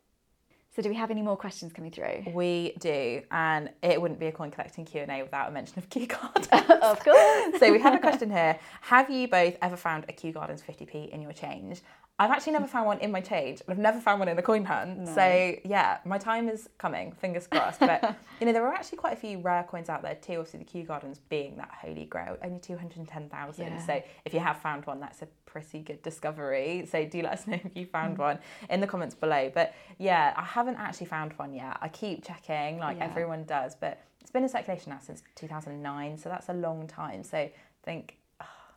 So 0.74 0.82
do 0.82 0.88
we 0.88 0.96
have 0.96 1.12
any 1.12 1.22
more 1.22 1.36
questions 1.36 1.74
coming 1.74 1.92
through? 1.92 2.24
We 2.34 2.74
do, 2.80 3.22
and 3.30 3.70
it 3.84 4.02
wouldn't 4.02 4.22
be 4.22 4.28
a 4.28 4.32
coin 4.32 4.52
collecting 4.52 4.86
Q&A 4.86 5.22
without 5.22 5.50
a 5.50 5.52
mention 5.52 5.78
of 5.80 5.90
Kew 5.90 6.08
Gardens. 6.08 6.48
of 6.52 7.04
course. 7.04 7.60
so 7.60 7.72
we 7.74 7.80
have 7.80 7.94
a 7.94 8.00
question 8.00 8.30
here. 8.30 8.58
Have 8.80 9.10
you 9.10 9.28
both 9.28 9.58
ever 9.62 9.76
found 9.76 10.06
a 10.08 10.14
Kew 10.14 10.32
Gardens 10.32 10.62
50p 10.62 11.10
in 11.10 11.22
your 11.22 11.34
change? 11.34 11.82
I've 12.22 12.30
actually 12.30 12.54
never 12.54 12.68
found 12.68 12.86
one 12.86 13.00
in 13.00 13.12
my 13.12 13.20
change. 13.20 13.62
And 13.62 13.74
I've 13.74 13.80
never 13.80 14.00
found 14.00 14.20
one 14.20 14.30
in 14.30 14.38
a 14.38 14.44
coin 14.44 14.64
hunt. 14.64 15.00
No. 15.00 15.16
So 15.16 15.56
yeah, 15.66 15.98
my 16.06 16.20
time 16.20 16.50
is 16.50 16.70
coming. 16.78 17.14
Fingers 17.14 17.48
crossed. 17.48 17.80
But 17.80 18.16
you 18.40 18.46
know, 18.46 18.54
there 18.54 18.64
are 18.64 18.76
actually 18.76 19.00
quite 19.00 19.14
a 19.14 19.16
few 19.16 19.40
rare 19.40 19.64
coins 19.64 19.90
out 19.90 20.04
there 20.04 20.14
too. 20.14 20.34
Obviously, 20.34 20.60
the 20.60 20.66
Kew 20.66 20.84
Gardens 20.84 21.18
being 21.18 21.58
that 21.58 21.72
holy 21.82 22.06
grail, 22.06 22.38
only 22.44 22.60
two 22.60 22.78
hundred 22.78 23.08
ten 23.08 23.28
thousand. 23.28 23.66
Yeah. 23.66 23.86
So 23.88 24.04
if 24.24 24.36
you 24.36 24.40
have 24.40 24.58
found 24.58 24.86
one, 24.86 25.00
that's 25.00 25.24
a 25.24 25.28
pretty 25.48 25.80
good 25.80 26.04
discovery. 26.04 26.88
So 26.92 27.04
do 27.06 27.24
let 27.24 27.34
us 27.34 27.48
know 27.48 27.60
if 27.64 27.76
you 27.76 27.88
found 27.88 28.18
mm. 28.18 28.20
one 28.20 28.40
in 28.70 28.82
the 28.82 28.88
comments 28.88 29.16
below. 29.16 29.52
But 29.52 29.74
yeah, 29.98 30.36
I 30.38 30.44
haven't 30.44 30.76
actually 30.76 31.08
found 31.08 31.34
one 31.38 31.56
yet. 31.56 31.80
I 31.82 31.88
keep 31.88 32.24
checking, 32.24 32.78
like 32.78 32.98
yeah. 32.98 33.06
everyone 33.06 33.46
does. 33.46 33.74
But 33.74 34.00
it's 34.22 34.30
been 34.30 34.44
in 34.44 34.50
circulation 34.50 34.92
now 34.92 35.00
since 35.02 35.24
two 35.34 35.48
thousand 35.48 35.82
nine, 35.82 36.20
so 36.20 36.30
that's 36.30 36.50
a 36.50 36.54
long 36.54 36.86
time. 36.86 37.24
So 37.24 37.40
I 37.40 37.52
think 37.82 38.20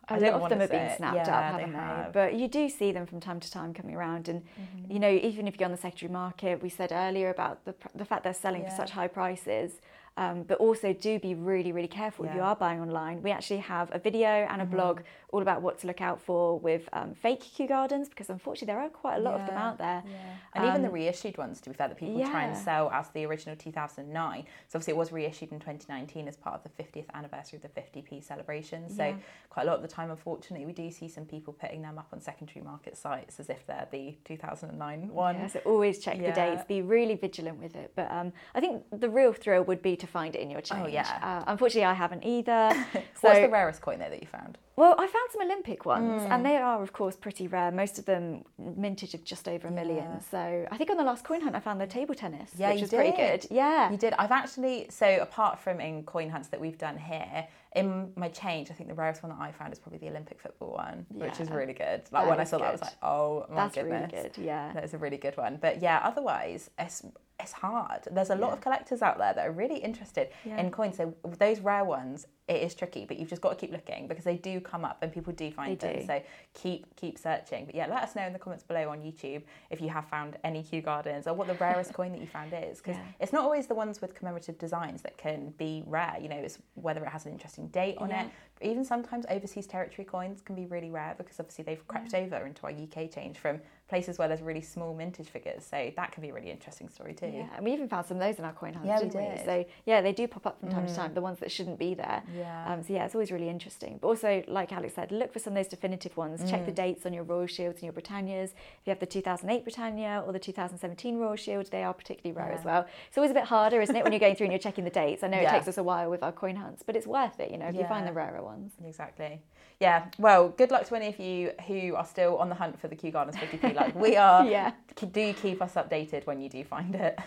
a 0.09 0.19
lot 0.19 0.41
of 0.41 0.49
them 0.49 0.59
have 0.59 0.71
been 0.71 0.95
snapped 0.95 1.27
yeah, 1.27 1.37
up, 1.37 1.43
haven't 1.53 1.71
they? 1.71 1.77
Have. 1.77 2.13
But 2.13 2.35
you 2.35 2.47
do 2.47 2.69
see 2.69 2.91
them 2.91 3.05
from 3.05 3.19
time 3.19 3.39
to 3.39 3.51
time 3.51 3.73
coming 3.73 3.95
around, 3.95 4.27
and 4.27 4.41
mm-hmm. 4.41 4.91
you 4.91 4.99
know, 4.99 5.09
even 5.09 5.47
if 5.47 5.59
you're 5.59 5.65
on 5.65 5.71
the 5.71 5.77
secondary 5.77 6.11
market, 6.11 6.61
we 6.61 6.69
said 6.69 6.91
earlier 6.91 7.29
about 7.29 7.65
the 7.65 7.73
the 7.95 8.05
fact 8.05 8.23
they're 8.23 8.33
selling 8.33 8.61
yeah. 8.61 8.69
for 8.69 8.75
such 8.75 8.91
high 8.91 9.07
prices. 9.07 9.73
Um, 10.17 10.43
but 10.43 10.59
also 10.59 10.93
do 10.93 11.19
be 11.19 11.35
really, 11.35 11.73
really 11.73 11.89
careful 11.89 12.23
yeah. 12.23 12.31
if 12.31 12.37
you 12.37 12.41
are 12.41 12.55
buying 12.55 12.79
online. 12.79 13.21
We 13.21 13.31
actually 13.31 13.59
have 13.59 13.89
a 13.93 13.99
video 13.99 14.29
and 14.29 14.61
a 14.61 14.65
mm-hmm. 14.65 14.73
blog 14.73 15.01
all 15.35 15.41
about 15.41 15.61
what 15.61 15.77
to 15.79 15.87
look 15.87 15.99
out 15.99 16.21
for 16.21 16.57
with 16.57 16.87
um, 16.93 17.13
fake 17.13 17.41
Kew 17.41 17.67
Gardens 17.67 18.07
because 18.07 18.29
unfortunately 18.29 18.73
there 18.73 18.81
are 18.81 18.87
quite 18.87 19.17
a 19.17 19.19
lot 19.19 19.35
yeah. 19.35 19.41
of 19.41 19.47
them 19.47 19.57
out 19.57 19.77
there. 19.77 20.03
Yeah. 20.07 20.17
And 20.53 20.63
um, 20.63 20.69
even 20.69 20.81
the 20.83 20.87
um, 20.87 20.93
reissued 20.93 21.37
ones, 21.37 21.59
to 21.61 21.69
be 21.69 21.75
fair, 21.75 21.89
that 21.89 21.97
people 21.97 22.21
try 22.21 22.45
and 22.45 22.57
sell 22.57 22.89
as 22.91 23.09
the 23.09 23.25
original 23.25 23.57
2009. 23.57 24.45
So 24.69 24.77
obviously 24.77 24.91
it 24.91 24.97
was 24.97 25.11
reissued 25.11 25.51
in 25.51 25.59
2019 25.59 26.29
as 26.29 26.37
part 26.37 26.55
of 26.55 26.63
the 26.63 26.81
50th 26.81 27.09
anniversary 27.13 27.59
of 27.61 27.63
the 27.63 27.81
50p 27.81 28.23
celebration. 28.23 28.89
So 28.89 29.13
quite 29.49 29.63
a 29.63 29.65
lot 29.65 29.75
of 29.75 29.81
the 29.81 29.89
time, 29.89 30.09
unfortunately, 30.09 30.65
we 30.65 30.71
do 30.71 30.89
see 30.89 31.09
some 31.09 31.25
people 31.25 31.51
putting 31.51 31.81
them 31.81 31.97
up 31.97 32.07
on 32.13 32.21
secondary 32.21 32.63
market 32.63 32.95
sites 32.97 33.39
as 33.39 33.49
if 33.49 33.67
they're 33.67 33.87
the 33.91 34.15
2009 34.23 35.09
one. 35.09 35.49
So 35.49 35.59
always 35.65 35.99
check 35.99 36.17
the 36.17 36.31
dates, 36.31 36.63
be 36.65 36.81
really 36.81 37.15
vigilant 37.15 37.61
with 37.61 37.75
it. 37.75 37.91
But 37.95 38.09
um, 38.11 38.31
I 38.53 38.61
think 38.61 38.83
the 38.91 39.09
real 39.09 39.33
thrill 39.33 39.63
would 39.63 39.81
be 39.81 39.97
to 39.97 40.04
find 40.07 40.35
it 40.35 40.41
in 40.41 40.49
your 40.49 40.61
change. 40.61 40.85
Oh 40.85 40.87
yeah. 40.87 41.19
Uh, 41.21 41.51
unfortunately, 41.51 41.85
I 41.85 41.93
haven't 41.93 42.23
either. 42.23 42.69
so, 42.93 42.99
What's 43.21 43.39
the 43.39 43.49
rarest 43.49 43.81
coin 43.81 43.99
there 43.99 44.09
that 44.09 44.21
you 44.21 44.27
found? 44.27 44.57
Well, 44.77 44.93
I 44.97 45.07
found 45.07 45.29
some 45.31 45.41
Olympic 45.41 45.85
ones, 45.85 46.21
mm. 46.21 46.29
and 46.29 46.45
they 46.45 46.57
are, 46.57 46.83
of 46.83 46.91
course, 46.91 47.15
pretty 47.15 47.47
rare. 47.47 47.71
Most 47.71 47.97
of 47.97 48.05
them 48.05 48.43
mintage 48.57 49.13
of 49.13 49.23
just 49.23 49.47
over 49.47 49.67
a 49.67 49.71
yeah. 49.71 49.75
million. 49.75 50.21
So 50.21 50.67
I 50.69 50.77
think 50.77 50.89
on 50.89 50.97
the 50.97 51.03
last 51.03 51.23
coin 51.23 51.41
hunt, 51.41 51.55
I 51.55 51.61
found 51.61 51.79
the 51.79 51.87
table 51.87 52.13
tennis, 52.13 52.51
yeah, 52.57 52.71
which 52.71 52.81
was 52.81 52.89
did. 52.89 52.97
pretty 52.97 53.15
good. 53.15 53.47
Yeah, 53.49 53.89
you 53.89 53.97
did. 53.97 54.13
I've 54.19 54.31
actually 54.31 54.87
so 54.89 55.19
apart 55.21 55.59
from 55.59 55.79
in 55.79 56.03
coin 56.03 56.29
hunts 56.29 56.49
that 56.49 56.59
we've 56.59 56.77
done 56.77 56.97
here, 56.97 57.47
in 57.75 58.11
my 58.15 58.29
change, 58.29 58.71
I 58.71 58.73
think 58.73 58.89
the 58.89 58.95
rarest 58.95 59.21
one 59.21 59.31
that 59.31 59.39
I 59.39 59.51
found 59.51 59.73
is 59.73 59.79
probably 59.79 59.99
the 59.99 60.07
Olympic 60.07 60.39
football 60.39 60.73
one, 60.73 61.05
yeah. 61.13 61.25
which 61.25 61.39
is 61.39 61.49
really 61.49 61.73
good. 61.73 62.03
Like 62.11 62.23
that 62.23 62.27
when 62.27 62.39
I 62.39 62.45
saw 62.45 62.57
good. 62.57 62.63
that, 62.63 62.69
I 62.69 62.71
was 62.71 62.81
like, 62.81 63.03
oh 63.03 63.45
my 63.49 63.55
That's 63.55 63.75
goodness, 63.75 64.11
really 64.13 64.23
good. 64.23 64.37
Yeah, 64.37 64.73
that 64.73 64.83
is 64.85 64.93
a 64.93 64.97
really 64.97 65.17
good 65.17 65.35
one. 65.35 65.57
But 65.61 65.81
yeah, 65.81 65.99
otherwise, 66.01 66.69
it's 66.79 67.03
it's 67.39 67.51
hard. 67.51 68.01
There's 68.11 68.29
a 68.29 68.35
lot 68.35 68.47
yeah. 68.47 68.53
of 68.53 68.61
collectors 68.61 69.01
out 69.01 69.17
there 69.17 69.33
that 69.33 69.45
are 69.45 69.51
really 69.51 69.77
interested 69.77 70.29
yeah. 70.45 70.59
in 70.59 70.71
coins. 70.71 70.97
So 70.97 71.13
those 71.37 71.59
rare 71.59 71.83
ones, 71.83 72.27
it 72.47 72.61
is 72.61 72.73
tricky, 72.73 73.05
but 73.05 73.17
you've 73.19 73.29
just 73.29 73.41
got 73.41 73.49
to 73.49 73.55
keep 73.55 73.71
looking 73.71 74.07
because 74.07 74.23
they 74.23 74.37
do 74.37 74.61
come 74.61 74.85
up 74.85 74.99
and 75.01 75.11
people 75.11 75.33
do 75.33 75.51
find 75.51 75.77
they 75.77 75.87
them. 75.87 75.99
Do. 75.99 76.05
So 76.05 76.23
keep 76.53 76.95
keep 76.95 77.17
searching. 77.17 77.65
But 77.65 77.75
yeah, 77.75 77.87
let 77.87 78.03
us 78.03 78.15
know 78.15 78.23
in 78.23 78.31
the 78.31 78.39
comments 78.39 78.63
below 78.63 78.89
on 78.89 78.99
YouTube 78.99 79.41
if 79.69 79.81
you 79.81 79.89
have 79.89 80.07
found 80.07 80.37
any 80.43 80.63
Kew 80.63 80.81
Gardens 80.81 81.27
or 81.27 81.33
what 81.33 81.47
the 81.47 81.55
rarest 81.55 81.93
coin 81.93 82.13
that 82.13 82.21
you 82.21 82.27
found 82.27 82.53
is. 82.53 82.77
Because 82.77 82.95
yeah. 82.97 83.05
it's 83.19 83.33
not 83.33 83.43
always 83.43 83.67
the 83.67 83.75
ones 83.75 84.01
with 84.01 84.15
commemorative 84.15 84.57
designs 84.57 85.01
that 85.01 85.17
can 85.17 85.53
be 85.57 85.83
rare. 85.85 86.15
You 86.21 86.29
know, 86.29 86.37
it's 86.37 86.59
whether 86.75 87.03
it 87.03 87.09
has 87.09 87.25
an 87.25 87.33
interesting 87.33 87.64
date 87.65 87.97
on 87.97 88.11
it. 88.11 88.27
Even 88.61 88.85
sometimes 88.85 89.25
overseas 89.29 89.67
territory 89.67 90.05
coins 90.05 90.41
can 90.41 90.55
be 90.55 90.65
really 90.65 90.89
rare 90.89 91.13
because 91.17 91.39
obviously 91.39 91.63
they've 91.63 91.85
crept 91.87 92.13
over 92.13 92.45
into 92.45 92.63
our 92.63 92.71
UK 92.71 93.11
change 93.11 93.37
from 93.37 93.59
places 93.87 94.17
where 94.17 94.27
there's 94.27 94.41
really 94.41 94.61
small 94.61 94.93
mintage 94.95 95.27
figures. 95.27 95.63
So 95.69 95.91
that 95.95 96.11
can 96.11 96.21
be 96.21 96.29
a 96.29 96.33
really 96.33 96.49
interesting 96.49 96.89
story 96.89 97.13
too. 97.13 97.31
Yeah, 97.33 97.47
and 97.55 97.63
we 97.63 97.73
even 97.73 97.87
found 97.87 98.07
some 98.07 98.17
of 98.17 98.23
those 98.23 98.39
in 98.39 98.45
our 98.45 98.53
coin 98.53 98.73
hunts, 98.73 98.87
yeah, 98.87 98.99
didn't 98.99 99.15
we, 99.15 99.21
did. 99.21 99.39
we? 99.39 99.45
So 99.45 99.65
yeah, 99.85 100.01
they 100.01 100.11
do 100.11 100.27
pop 100.27 100.47
up 100.47 100.59
from 100.59 100.69
time 100.69 100.85
mm. 100.85 100.87
to 100.87 100.95
time, 100.95 101.13
the 101.13 101.21
ones 101.21 101.39
that 101.39 101.51
shouldn't 101.51 101.77
be 101.77 101.93
there. 101.93 102.23
Yeah. 102.35 102.73
Um, 102.73 102.83
so 102.83 102.93
yeah, 102.93 103.05
it's 103.05 103.13
always 103.13 103.31
really 103.31 103.49
interesting. 103.49 103.99
But 104.01 104.07
also, 104.07 104.43
like 104.47 104.71
Alex 104.71 104.95
said, 104.95 105.11
look 105.11 105.31
for 105.31 105.39
some 105.39 105.53
of 105.53 105.57
those 105.57 105.67
definitive 105.67 106.17
ones. 106.17 106.41
Mm. 106.41 106.49
Check 106.49 106.65
the 106.65 106.71
mm. 106.71 106.75
dates 106.75 107.05
on 107.05 107.13
your 107.13 107.23
Royal 107.23 107.47
Shields 107.47 107.81
and 107.81 107.83
your 107.83 107.93
Britannias. 107.93 108.53
If 108.53 108.85
you 108.85 108.91
have 108.91 108.99
the 108.99 109.05
2008 109.05 109.63
Britannia 109.63 110.23
or 110.25 110.33
the 110.33 110.39
2017 110.39 111.17
Royal 111.17 111.35
Shield, 111.35 111.69
they 111.71 111.83
are 111.83 111.93
particularly 111.93 112.35
rare 112.35 112.51
yeah. 112.51 112.59
as 112.59 112.65
well. 112.65 112.87
It's 113.07 113.17
always 113.17 113.31
a 113.31 113.35
bit 113.35 113.45
harder, 113.45 113.81
isn't 113.81 113.95
it, 113.95 114.03
when 114.03 114.13
you're 114.13 114.19
going 114.19 114.35
through 114.35 114.45
and 114.45 114.53
you're 114.53 114.59
checking 114.59 114.83
the 114.83 114.89
dates? 114.89 115.23
I 115.23 115.27
know 115.27 115.39
yeah. 115.39 115.49
it 115.49 115.51
takes 115.51 115.67
us 115.67 115.77
a 115.77 115.83
while 115.83 116.09
with 116.09 116.23
our 116.23 116.31
coin 116.31 116.55
hunts, 116.55 116.81
but 116.83 116.95
it's 116.95 117.07
worth 117.07 117.39
it, 117.39 117.51
you 117.51 117.57
know, 117.57 117.67
if 117.67 117.75
you 117.75 117.85
find 117.85 118.07
the 118.07 118.13
rarer 118.13 118.43
ones. 118.43 118.73
Exactly. 118.83 119.41
Yeah, 119.79 120.05
well, 120.17 120.49
good 120.49 120.71
luck 120.71 120.85
to 120.87 120.95
any 120.95 121.07
of 121.07 121.19
you 121.19 121.51
who 121.67 121.95
are 121.95 122.05
still 122.05 122.37
on 122.37 122.47
the 122.47 122.55
hunt 122.55 122.79
for 122.79 122.87
the 122.87 122.95
Kew 122.95 123.11
Gardens 123.11 123.35
50p. 123.35 123.74
Like 123.75 123.95
we 123.95 124.15
are. 124.15 124.45
yeah. 124.49 124.71
Do 124.95 125.33
keep 125.33 125.61
us 125.61 125.73
updated 125.73 126.25
when 126.25 126.41
you 126.41 126.49
do 126.49 126.63
find 126.63 126.95
it. 126.95 127.19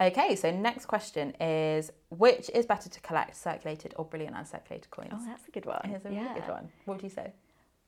Okay, 0.00 0.34
so 0.34 0.50
next 0.50 0.86
question 0.86 1.34
is 1.40 1.92
which 2.10 2.50
is 2.52 2.66
better 2.66 2.88
to 2.88 3.00
collect, 3.00 3.36
circulated 3.36 3.94
or 3.96 4.04
brilliant 4.04 4.36
uncirculated 4.36 4.90
coins? 4.90 5.12
Oh, 5.12 5.24
that's 5.24 5.46
a 5.46 5.50
good 5.52 5.66
one. 5.66 5.80
It's 5.84 6.04
a 6.04 6.12
yeah. 6.12 6.22
really 6.22 6.40
good 6.40 6.48
one. 6.48 6.68
What 6.84 6.96
would 6.96 7.04
you 7.04 7.10
say? 7.10 7.32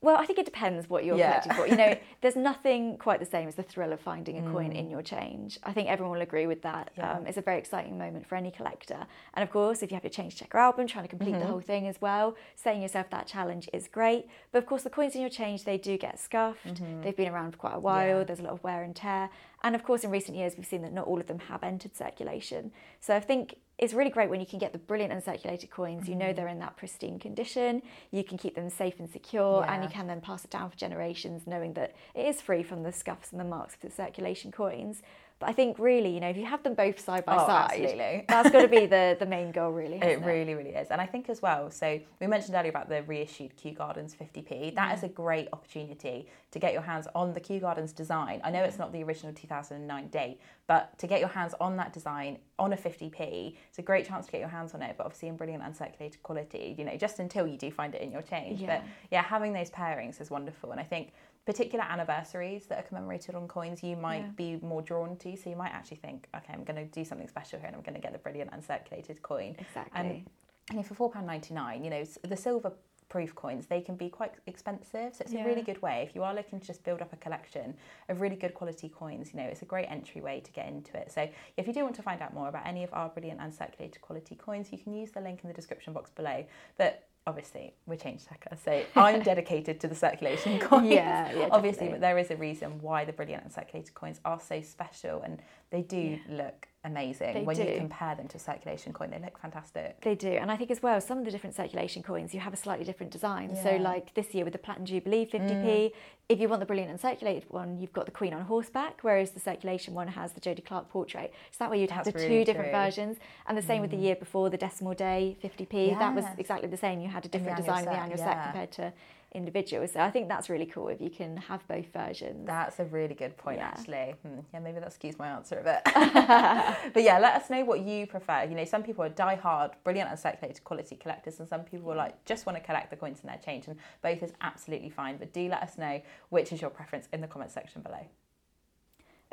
Well, 0.03 0.17
I 0.17 0.27
think 0.27 0.39
it 0.39 0.45
depends 0.45 0.91
what 0.91 1.05
you're 1.05 1.17
yeah. 1.17 1.41
collecting 1.41 1.53
for. 1.55 1.67
You 1.67 1.77
know, 1.77 1.97
there's 2.21 2.37
nothing 2.37 2.99
quite 2.99 3.19
the 3.19 3.27
same 3.27 3.49
as 3.49 3.55
the 3.55 3.63
thrill 3.63 3.93
of 3.93 4.01
finding 4.01 4.39
a 4.39 4.43
mm. 4.43 4.53
coin 4.53 4.73
in 4.73 4.91
your 4.91 5.01
change. 5.01 5.59
I 5.65 5.73
think 5.73 5.89
everyone 5.89 6.15
will 6.15 6.23
agree 6.23 6.47
with 6.47 6.63
that. 6.63 6.91
Yeah. 6.99 7.15
Um, 7.15 7.27
it's 7.27 7.39
a 7.39 7.43
very 7.43 7.59
exciting 7.59 7.97
moment 7.97 8.27
for 8.27 8.37
any 8.37 8.51
collector. 8.51 9.07
And 9.35 9.43
of 9.43 9.51
course, 9.51 9.83
if 9.83 9.91
you 9.91 9.95
have 9.95 10.05
your 10.05 10.11
change 10.11 10.37
checker 10.37 10.59
album, 10.59 10.87
trying 10.87 11.05
to 11.05 11.09
complete 11.09 11.33
mm-hmm. 11.33 11.41
the 11.41 11.47
whole 11.47 11.61
thing 11.61 11.89
as 11.89 12.01
well, 12.01 12.37
setting 12.57 12.83
yourself 12.83 13.09
that 13.11 13.27
challenge 13.27 13.71
is 13.73 13.89
great. 13.89 14.27
But 14.53 14.59
of 14.59 14.67
course, 14.67 14.83
the 14.83 14.91
coins 14.91 15.15
in 15.15 15.23
your 15.23 15.31
change, 15.31 15.65
they 15.65 15.79
do 15.79 15.97
get 15.97 16.21
scuffed. 16.21 16.67
Mm-hmm. 16.67 17.01
They've 17.01 17.17
been 17.17 17.33
around 17.33 17.53
for 17.53 17.59
quite 17.59 17.75
a 17.75 17.81
while. 17.81 18.19
Yeah. 18.19 18.25
There's 18.25 18.41
a 18.41 18.45
lot 18.45 18.53
of 18.53 18.63
wear 18.63 18.83
and 18.83 18.95
tear. 18.95 19.31
And 19.63 19.75
of 19.75 19.83
course, 19.83 20.05
in 20.05 20.11
recent 20.11 20.37
years, 20.37 20.53
we've 20.57 20.67
seen 20.67 20.83
that 20.83 20.93
not 20.93 21.07
all 21.07 21.19
of 21.19 21.27
them 21.27 21.39
have 21.39 21.65
entered 21.65 21.97
circulation. 21.97 22.71
So 23.01 23.17
I 23.17 23.21
think 23.21 23.57
it's 23.79 23.93
really 23.93 24.11
great 24.11 24.31
when 24.31 24.41
you 24.41 24.47
can 24.47 24.59
get 24.59 24.73
the 24.73 24.79
brilliant 24.79 25.13
uncirculated 25.13 25.71
coins. 25.71 26.03
Mm-hmm. 26.03 26.13
You 26.13 26.19
know 26.19 26.25
mm-hmm. 26.27 26.37
they're 26.37 26.49
in 26.49 26.59
that 26.61 26.77
pristine 26.77 27.19
condition. 27.19 27.83
You 28.11 28.25
can 28.25 28.39
keep 28.39 28.55
them 28.55 28.71
safe 28.71 28.95
and 28.99 29.09
secure, 29.09 29.63
yeah. 29.65 29.75
and 29.75 29.85
you 29.85 29.91
can 29.91 30.07
then 30.07 30.21
pass 30.21 30.45
it 30.45 30.51
down 30.51 30.71
for 30.71 30.77
generations, 30.77 31.47
knowing 31.47 31.75
that 31.75 31.95
it 32.15 32.27
is 32.27 32.41
free 32.41 32.63
from 32.63 32.83
the 32.83 32.93
scuffs 32.93 33.33
and 33.33 33.41
the 33.41 33.45
marks 33.45 33.75
of 33.75 33.81
the 33.81 33.91
circulation 33.91 34.51
coins. 34.51 35.03
But 35.39 35.51
I 35.51 35.53
think 35.53 35.79
really, 35.79 36.09
you 36.15 36.21
know, 36.21 36.31
if 36.31 36.37
you 36.39 36.47
have 36.47 36.63
them 36.63 36.73
both 36.73 36.99
side 36.99 37.27
by 37.27 37.35
oh, 37.35 37.47
side, 37.47 37.73
absolutely. 37.73 38.25
that's 38.29 38.51
got 38.51 38.63
to 38.63 38.69
be 38.69 38.87
the, 38.87 39.17
the 39.19 39.27
main 39.27 39.53
goal, 39.53 39.71
really. 39.71 39.99
It 39.99 40.23
really, 40.23 40.55
really 40.55 40.71
is. 40.71 40.89
And 40.89 40.99
I 40.99 41.05
think 41.05 41.29
as 41.29 41.43
well, 41.43 41.71
so 41.71 42.01
we 42.21 42.27
mentioned 42.27 42.55
earlier 42.55 42.71
about 42.71 42.89
the 42.89 43.03
reissued 43.03 43.55
Kew 43.57 43.73
Gardens 43.73 44.17
50p. 44.19 44.75
That 44.75 44.89
yeah. 44.89 44.95
is 44.95 45.03
a 45.03 45.09
great 45.09 45.49
opportunity 45.53 46.27
to 46.53 46.59
get 46.59 46.73
your 46.73 46.81
hands 46.81 47.07
on 47.15 47.35
the 47.35 47.41
Kew 47.41 47.61
Gardens 47.61 47.93
design. 47.93 48.41
I 48.45 48.51
know 48.51 48.63
it's 48.63 48.79
not 48.79 48.93
the 48.93 49.03
original 49.03 49.35
2009 49.35 50.09
date, 50.09 50.41
but 50.67 50.99
to 50.99 51.07
get 51.07 51.21
your 51.21 51.29
hands 51.29 51.55
on 51.61 51.77
that 51.77 51.93
design 51.93 52.39
on 52.59 52.73
a 52.73 52.77
50p, 52.77 53.57
it's 53.69 53.79
a 53.79 53.83
great 53.83 54.07
chance 54.07 54.27
to 54.27 54.33
get 54.33 54.41
your 54.41 54.49
hands 54.49 54.75
on 54.75 54.83
it, 54.83 54.97
but 54.99 55.05
obviously 55.05 55.29
in 55.29 55.37
brilliant 55.37 55.63
uncirculated 55.63 56.21
quality, 56.23 56.75
you 56.77 56.85
know, 56.85 56.97
just 56.97 57.21
until 57.21 57.47
you 57.47 57.57
do 57.57 57.71
find 57.71 57.95
it 57.95 58.03
in 58.03 58.11
your 58.11 58.23
change. 58.23 58.61
Yeah. 58.61 58.79
But 58.79 58.89
yeah, 59.13 59.23
having 59.23 59.53
those 59.53 59.71
pairings 59.71 60.21
is 60.21 60.31
wonderful. 60.31 60.73
And 60.73 60.81
I 60.81 60.85
think 60.85 61.13
particular 61.45 61.85
anniversaries 61.85 62.67
that 62.67 62.81
are 62.81 62.83
commemorated 62.83 63.37
on 63.37 63.47
coins 63.47 63.81
you 63.83 63.97
might 63.97 64.23
yeah. 64.23 64.31
be 64.37 64.59
more 64.61 64.83
drawn 64.83 65.17
to. 65.19 65.37
So 65.37 65.51
you 65.51 65.57
might 65.57 65.71
actually 65.71 65.99
think, 65.99 66.27
okay, 66.35 66.53
I'm 66.53 66.65
going 66.65 66.77
to 66.77 66.85
do 66.85 67.05
something 67.05 67.29
special 67.29 67.61
here 67.61 67.69
and 67.69 67.77
I'm 67.77 67.83
going 67.83 67.95
to 67.95 68.01
get 68.01 68.13
the 68.13 68.19
brilliant 68.19 68.51
uncirculated 68.51 69.23
coin. 69.23 69.55
Exactly. 69.59 70.27
And, 70.71 70.79
and 70.79 70.85
for 70.85 71.11
£4.99, 71.11 71.85
you 71.85 71.91
know, 71.91 72.05
the 72.25 72.37
silver 72.37 72.73
proof 73.09 73.35
coins, 73.35 73.67
they 73.67 73.81
can 73.81 73.97
be 73.97 74.09
quite 74.09 74.33
expensive. 74.47 75.15
So 75.15 75.23
it's 75.23 75.33
yeah. 75.33 75.45
a 75.45 75.47
really 75.47 75.63
good 75.63 75.81
way. 75.83 76.05
If 76.09 76.15
you 76.15 76.23
are 76.23 76.35
looking 76.35 76.61
to 76.61 76.67
just 76.67 76.85
build 76.85 77.01
up 77.01 77.13
a 77.13 77.17
collection 77.17 77.75
of 78.09 78.21
really 78.21 78.37
good 78.37 78.55
quality 78.55 78.89
coins, 78.89 79.31
you 79.33 79.41
know, 79.41 79.47
it's 79.47 79.63
a 79.63 79.67
great 79.67 79.87
entryway 79.87 80.41
to 80.41 80.53
get 80.53 80.67
into 80.67 80.97
it. 80.97 81.13
So 81.13 81.29
if 81.57 81.67
you 81.67 81.73
do 81.73 81.83
want 81.83 81.95
to 81.97 82.03
find 82.03 82.21
out 82.21 82.35
more 82.35 82.49
about 82.49 82.67
any 82.67 82.85
of 82.85 82.91
our 82.93 83.09
brilliant 83.09 83.41
uncirculated 83.41 84.01
quality 84.01 84.35
coins, 84.35 84.69
you 84.73 84.79
can 84.79 84.93
use 84.93 85.11
the 85.11 85.21
link 85.21 85.41
in 85.43 85.49
the 85.49 85.55
description 85.55 85.93
box 85.93 86.11
below. 86.11 86.45
But 86.77 87.09
obviously 87.27 87.75
we're 87.87 87.97
change 87.97 88.27
checker, 88.29 88.57
so 88.63 88.83
I'm 88.97 89.23
dedicated 89.23 89.81
to 89.81 89.89
the 89.89 89.95
circulation 89.95 90.59
coins. 90.59 90.89
Yeah, 90.89 91.33
yeah, 91.33 91.49
obviously, 91.51 91.89
definitely. 91.89 91.93
but 91.93 92.01
there 92.01 92.19
is 92.19 92.31
a 92.31 92.37
reason 92.37 92.81
why 92.81 93.05
the 93.05 93.13
brilliant 93.13 93.49
uncirculated 93.49 93.95
coins 93.95 94.21
are 94.25 94.41
so 94.41 94.61
special, 94.63 95.23
and 95.23 95.43
they 95.71 95.83
do 95.83 96.19
look 96.29 96.69
amazing 96.85 97.35
They 97.35 97.43
when 97.43 97.57
you 97.59 97.75
compare 97.77 98.15
them 98.15 98.29
to 98.29 98.37
a 98.37 98.41
circulation 98.41 98.93
coin. 98.93 99.11
They 99.11 99.19
look 99.19 99.39
fantastic. 99.39 100.01
They 100.03 100.15
do, 100.15 100.29
and 100.29 100.51
I 100.51 100.57
think 100.57 100.71
as 100.71 100.83
well, 100.83 101.01
some 101.01 101.19
of 101.19 101.25
the 101.25 101.33
different 101.33 101.57
circulation 101.57 102.03
coins 102.03 102.33
you 102.33 102.41
have 102.41 102.53
a 102.53 102.57
slightly 102.57 102.85
different 102.85 103.13
design. 103.13 103.57
So, 103.57 103.71
Yeah. 103.71 103.79
Mm. 103.79 103.83
like 103.83 104.15
this 104.15 104.35
year 104.35 104.45
with 104.45 104.53
the 104.53 104.59
Platinum 104.59 104.87
Jubilee 104.87 105.27
50p, 105.27 105.93
if 106.29 106.41
you 106.41 106.49
want 106.49 106.61
the 106.61 106.67
brilliant 106.67 106.93
uncirculated 106.93 107.45
one, 107.51 107.79
you've 107.81 107.93
got 107.93 108.07
the 108.07 108.13
Queen 108.13 108.33
on 108.33 108.43
horseback, 108.43 109.01
whereas 109.03 109.33
the 109.33 109.41
circulation 109.41 109.95
one 109.95 110.09
has 110.09 110.33
the 110.33 110.41
Jody 110.41 110.63
Clark 110.63 110.89
portrait. 110.89 111.33
So 111.51 111.57
that 111.59 111.71
way 111.71 111.81
you'd 111.81 111.91
have 111.91 112.05
That's 112.05 112.15
the 112.17 112.23
two 112.29 112.33
really 112.33 112.45
different 112.45 112.71
true. 112.71 112.79
Mm. 112.79 112.85
versions. 112.85 113.17
And 113.49 113.59
the 113.59 113.63
same 113.63 113.83
with 113.83 113.91
the 113.91 113.97
year 113.97 114.17
before, 114.17 114.49
the 114.51 114.57
Decimal 114.57 114.95
Day 114.95 115.37
50p. 115.43 115.99
That 115.99 116.15
was 116.15 116.25
exactly 116.39 116.69
the 116.69 116.77
same. 116.77 117.01
You 117.01 117.09
had 117.09 117.25
a 117.25 117.29
different 117.29 117.57
design 117.57 117.81
in 117.81 117.85
the 117.87 117.93
set, 117.93 118.03
annual 118.03 118.19
yeah. 118.19 118.25
set 118.25 118.45
compared 118.45 118.73
to 118.73 118.93
individuals. 119.37 119.93
So 119.93 120.01
I 120.01 120.11
think 120.11 120.29
that's 120.29 120.49
really 120.49 120.67
cool 120.67 120.89
if 120.89 121.01
you 121.01 121.11
can 121.11 121.37
have 121.37 121.67
both 121.69 121.93
versions. 121.93 122.47
That's 122.47 122.81
a 122.81 122.85
really 122.87 123.15
good 123.15 123.37
point, 123.37 123.59
Yeah. 123.59 123.67
actually. 123.69 124.15
Hmm, 124.23 124.41
yeah, 124.53 124.61
maybe 124.61 124.81
that 124.81 124.99
skews 124.99 125.19
my 125.19 125.29
answer 125.29 125.59
a 125.59 125.63
bit. 125.63 125.83
but 126.95 127.03
yeah, 127.03 127.19
let 127.19 127.35
us 127.41 127.51
know 127.51 127.65
what 127.65 127.81
you 127.81 128.07
prefer. 128.07 128.45
You 128.45 128.57
know, 128.57 128.65
some 128.65 128.83
people 128.83 129.05
are 129.05 129.11
die-hard, 129.11 129.73
brilliant 129.85 130.11
uncirculated 130.11 130.65
quality 130.65 130.97
collectors, 130.97 131.39
and 131.39 131.49
some 131.49 131.61
people 131.63 131.93
are 131.93 131.97
like 131.97 132.25
just 132.25 132.47
want 132.47 132.59
to 132.59 132.65
collect 132.65 132.91
the 132.91 132.97
coins 132.97 133.19
and 133.21 133.31
their 133.31 133.39
change, 133.39 133.69
and 133.69 133.77
both 134.03 134.23
is 134.23 134.33
absolutely 134.41 134.91
fine. 134.91 135.19
But 135.19 135.33
do 135.33 135.49
let 135.49 135.63
us 135.63 135.77
know 135.79 136.01
which 136.31 136.53
is 136.53 136.61
your 136.61 136.71
preference 136.71 137.07
in 137.13 137.21
the 137.21 137.29
comment 137.29 137.51
section 137.51 137.83
below. 137.83 138.07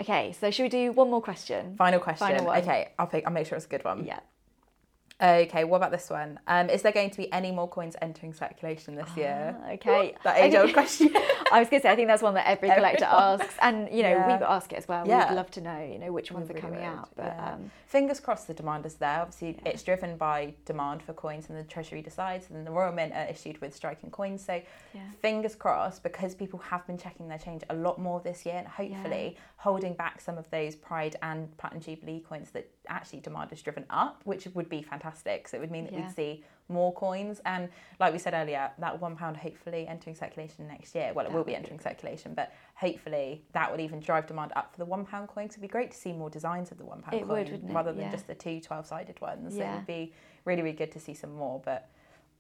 Okay, 0.01 0.33
so 0.39 0.51
should 0.51 0.63
we 0.63 0.69
do 0.69 0.91
one 0.91 1.09
more 1.09 1.21
question? 1.21 1.75
Final 1.77 1.99
question. 1.99 2.27
Final 2.27 2.45
one. 2.45 2.59
Okay, 2.61 2.89
I'll 2.97 3.07
pick. 3.07 3.25
I'll 3.25 3.33
make 3.33 3.47
sure 3.47 3.55
it's 3.55 3.65
a 3.65 3.69
good 3.69 3.83
one. 3.85 4.05
Yeah. 4.05 4.19
Okay, 5.21 5.63
what 5.63 5.77
about 5.77 5.91
this 5.91 6.09
one? 6.09 6.39
Um, 6.47 6.69
is 6.69 6.81
there 6.81 6.91
going 6.91 7.09
to 7.11 7.17
be 7.17 7.31
any 7.31 7.51
more 7.51 7.67
coins 7.69 7.95
entering 8.01 8.33
circulation 8.33 8.95
this 8.95 9.15
year? 9.15 9.55
Ah, 9.63 9.71
okay. 9.73 10.15
That 10.23 10.37
age-old 10.37 10.73
question. 10.73 11.11
I 11.51 11.59
was 11.59 11.69
going 11.69 11.81
to 11.81 11.87
say, 11.87 11.91
I 11.91 11.95
think 11.95 12.07
that's 12.07 12.23
one 12.23 12.33
that 12.33 12.47
every 12.47 12.69
collector 12.69 13.05
asks, 13.05 13.55
and 13.61 13.87
you 13.91 14.01
know, 14.03 14.09
Yeah. 14.09 14.39
we 14.39 14.43
ask 14.43 14.73
it 14.73 14.77
as 14.77 14.87
well. 14.87 15.07
Yeah. 15.07 15.29
We'd 15.29 15.35
love 15.35 15.51
to 15.51 15.61
know, 15.61 15.79
you 15.83 15.99
know, 15.99 16.11
which 16.11 16.31
ones 16.31 16.49
We 16.49 16.55
are 16.55 16.59
coming 16.59 16.79
would, 16.79 16.85
out. 16.85 17.09
But 17.15 17.25
yeah. 17.37 17.53
um, 17.53 17.71
Fingers 17.85 18.19
crossed 18.19 18.47
the 18.47 18.55
demand 18.55 18.85
is 18.87 18.95
there. 18.95 19.21
Obviously, 19.21 19.59
Yeah. 19.63 19.69
it's 19.71 19.83
driven 19.83 20.17
by 20.17 20.55
demand 20.65 21.03
for 21.03 21.13
coins, 21.13 21.47
and 21.47 21.57
the 21.57 21.63
Treasury 21.63 22.01
decides, 22.01 22.49
and 22.49 22.65
the 22.65 22.71
Royal 22.71 22.91
Mint 22.91 23.13
are 23.13 23.25
issued 23.27 23.61
with 23.61 23.73
striking 23.75 24.09
coins. 24.09 24.43
So, 24.43 24.61
fingers 25.21 25.53
crossed, 25.55 26.01
because 26.01 26.33
people 26.33 26.59
have 26.59 26.85
been 26.87 26.97
checking 26.97 27.27
their 27.27 27.37
change 27.37 27.61
a 27.69 27.75
lot 27.75 27.99
more 27.99 28.19
this 28.19 28.45
year, 28.47 28.55
and 28.55 28.67
hopefully 28.67 29.37
holding 29.57 29.93
back 29.93 30.19
some 30.19 30.37
of 30.39 30.49
those 30.49 30.75
Pride 30.75 31.15
and 31.21 31.55
Platinum 31.57 31.81
Jubilee 31.83 32.19
coins 32.27 32.49
that 32.51 32.67
actually 32.89 33.19
demand 33.21 33.53
is 33.53 33.61
driven 33.61 33.85
up, 33.91 34.21
which 34.25 34.47
would 34.53 34.67
be 34.69 34.81
fantastic. 34.81 35.02
So, 35.11 35.57
it 35.57 35.59
would 35.59 35.71
mean 35.71 35.83
that 35.85 35.93
Yeah. 35.93 36.01
we'd 36.07 36.11
see 36.15 36.43
more 36.69 36.93
coins. 36.93 37.41
And, 37.45 37.69
like 37.99 38.13
we 38.13 38.19
said 38.19 38.33
earlier, 38.33 38.71
that 38.79 39.01
one 39.01 39.15
pound 39.15 39.35
hopefully 39.37 39.85
entering 39.87 40.15
circulation 40.15 40.67
next 40.67 40.95
year. 40.95 41.11
Well, 41.13 41.25
it 41.25 41.29
That 41.29 41.35
will 41.37 41.43
be 41.43 41.51
be 41.51 41.55
entering 41.57 41.79
circulation, 41.79 42.33
but 42.33 42.53
hopefully 42.75 43.43
that 43.51 43.69
would 43.69 43.81
even 43.81 43.99
drive 43.99 44.27
demand 44.27 44.53
up 44.55 44.71
for 44.71 44.77
the 44.77 44.85
one 44.85 45.05
pound 45.05 45.27
coins. 45.27 45.51
It'd 45.51 45.61
be 45.61 45.67
great 45.67 45.91
to 45.91 45.97
see 45.97 46.13
more 46.13 46.29
designs 46.29 46.71
of 46.71 46.77
the 46.77 46.85
one 46.85 47.01
pound 47.01 47.27
coin 47.27 47.27
would, 47.27 47.69
rather 47.73 47.91
than 47.91 48.03
Yeah. 48.05 48.11
just 48.11 48.27
the 48.27 48.35
two 48.35 48.61
12 48.61 48.85
sided 48.87 49.19
ones. 49.19 49.55
So 49.57 49.61
it 49.63 49.73
would 49.75 49.85
be 49.85 50.13
really, 50.45 50.61
really 50.61 50.75
good 50.75 50.91
to 50.93 50.99
see 50.99 51.13
some 51.13 51.33
more. 51.35 51.59
But 51.63 51.89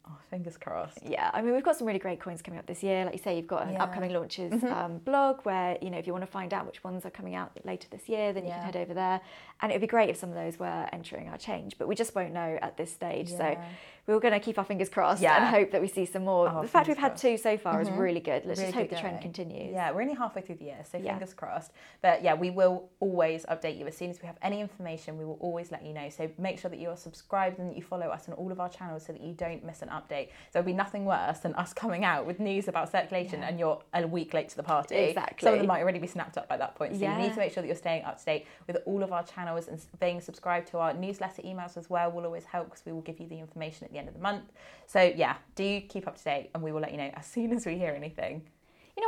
oh, 0.07 0.17
fingers 0.29 0.57
crossed. 0.57 0.99
yeah, 1.03 1.29
I 1.33 1.41
mean, 1.41 1.53
we've 1.53 1.63
got 1.63 1.75
some 1.77 1.87
really 1.87 1.99
great 1.99 2.19
coins 2.19 2.41
coming 2.41 2.59
up 2.59 2.65
this 2.65 2.83
year. 2.83 3.05
Like 3.05 3.13
you 3.13 3.19
say, 3.19 3.35
you've 3.37 3.47
got 3.47 3.67
an 3.67 3.73
Yeah. 3.73 3.83
upcoming 3.83 4.11
launches 4.13 4.51
Mhm. 4.61 4.71
um, 4.71 4.97
blog 4.99 5.41
where 5.43 5.77
you 5.81 5.89
know 5.89 5.97
if 5.97 6.05
you 6.07 6.13
want 6.13 6.23
to 6.25 6.31
find 6.31 6.53
out 6.53 6.65
which 6.65 6.83
ones 6.83 7.05
are 7.05 7.09
coming 7.11 7.35
out 7.35 7.51
later 7.65 7.87
this 7.89 8.09
year, 8.09 8.33
then 8.33 8.43
you 8.43 8.49
Yeah. 8.49 8.55
can 8.55 8.65
head 8.65 8.75
over 8.77 8.93
there. 8.93 9.21
And 9.61 9.71
it 9.71 9.75
would 9.75 9.81
be 9.81 9.87
great 9.87 10.09
if 10.09 10.17
some 10.17 10.29
of 10.29 10.35
those 10.35 10.59
were 10.59 10.87
entering 10.91 11.29
our 11.29 11.37
change, 11.37 11.77
but 11.77 11.87
we 11.87 11.95
just 11.95 12.15
won't 12.15 12.33
know 12.33 12.57
at 12.61 12.75
this 12.77 12.91
stage. 12.91 13.29
So 13.29 13.47
Yeah. 13.51 13.63
we're 14.07 14.19
going 14.19 14.33
to 14.33 14.39
keep 14.41 14.57
our 14.57 14.65
fingers 14.65 14.89
crossed 14.89 15.23
and 15.23 15.45
hope 15.45 15.71
that 15.71 15.79
we 15.79 15.87
see 15.87 16.05
some 16.05 16.25
more. 16.25 16.49
Oh, 16.49 16.61
the 16.61 16.67
fact 16.67 16.89
we've 16.89 16.97
had 16.97 17.15
two 17.15 17.37
so 17.37 17.57
far 17.57 17.79
is 17.79 17.89
Mhm. 17.89 17.97
really 17.97 18.19
good. 18.19 18.45
Let's 18.45 18.59
Really 18.59 18.71
just 18.73 18.77
hope 18.77 18.89
the 18.89 18.95
trend 18.97 19.15
going. 19.15 19.21
continues. 19.21 19.71
Yeah, 19.71 19.91
we're 19.91 20.01
only 20.01 20.15
halfway 20.15 20.41
through 20.41 20.55
the 20.55 20.65
year, 20.65 20.83
so 20.83 20.99
fingers 20.99 21.33
crossed. 21.33 21.71
But 22.01 22.21
yeah, 22.23 22.33
we 22.33 22.49
will 22.49 22.89
always 22.99 23.45
update 23.45 23.77
you 23.77 23.87
as 23.87 23.95
soon 23.95 24.09
as 24.09 24.21
we 24.21 24.25
have 24.27 24.37
any 24.41 24.59
information. 24.59 25.17
We 25.17 25.23
will 25.23 25.37
always 25.39 25.71
let 25.71 25.83
you 25.83 25.93
know. 25.93 26.09
So 26.09 26.29
make 26.37 26.59
sure 26.59 26.69
that 26.69 26.79
you 26.79 26.89
are 26.89 26.97
subscribed 26.97 27.59
and 27.59 27.69
that 27.69 27.77
you 27.77 27.83
follow 27.83 28.07
us 28.09 28.27
on 28.27 28.35
all 28.35 28.51
of 28.51 28.59
our 28.59 28.67
channels 28.69 29.05
so 29.05 29.13
that 29.13 29.21
you 29.21 29.33
don't 29.33 29.63
miss 29.63 29.81
an 29.81 29.89
update. 29.93 30.29
There'll 30.51 30.65
be 30.65 30.73
nothing 30.73 31.05
worse 31.05 31.39
than 31.39 31.53
us 31.55 31.73
coming 31.73 32.03
out 32.03 32.25
with 32.25 32.39
news 32.39 32.67
about 32.67 32.91
circulation 32.91 33.41
Yeah. 33.41 33.47
and 33.49 33.59
you're 33.59 33.81
a 33.93 34.05
week 34.07 34.33
late 34.33 34.49
to 34.49 34.57
the 34.57 34.63
party. 34.63 34.95
Exactly. 34.95 35.45
Some 35.45 35.53
of 35.53 35.59
them 35.59 35.67
might 35.67 35.81
already 35.81 35.99
be 35.99 36.07
snapped 36.07 36.37
up 36.37 36.47
by 36.49 36.57
that 36.57 36.75
point. 36.75 36.95
So 36.95 37.01
you 37.01 37.15
need 37.15 37.33
to 37.33 37.39
make 37.39 37.53
sure 37.53 37.61
that 37.61 37.67
you're 37.67 37.75
staying 37.75 38.03
up 38.03 38.17
to 38.19 38.25
date 38.25 38.47
with 38.67 38.77
all 38.85 39.03
of 39.03 39.11
our 39.11 39.23
channels 39.23 39.67
and 39.67 39.79
being 39.99 40.19
subscribed 40.21 40.67
to 40.69 40.77
our 40.79 40.93
newsletter 40.93 41.41
emails 41.43 41.77
as 41.77 41.89
well 41.89 42.11
will 42.11 42.25
always 42.25 42.45
help 42.45 42.65
because 42.69 42.85
we 42.85 42.91
will 42.91 43.01
give 43.01 43.19
you 43.19 43.27
the 43.27 43.39
information 43.39 43.85
at 43.85 43.91
the 43.91 43.97
end 43.99 44.07
of 44.07 44.13
the 44.13 44.19
month. 44.21 44.51
So 44.87 45.01
yeah, 45.01 45.35
do 45.55 45.81
keep 45.81 46.07
up 46.07 46.17
to 46.17 46.23
date 46.23 46.49
and 46.53 46.63
we 46.63 46.71
will 46.71 46.81
let 46.81 46.91
you 46.91 46.97
know 46.97 47.11
as 47.15 47.25
soon 47.25 47.53
as 47.53 47.65
we 47.65 47.77
hear 47.77 47.91
anything. 47.93 48.43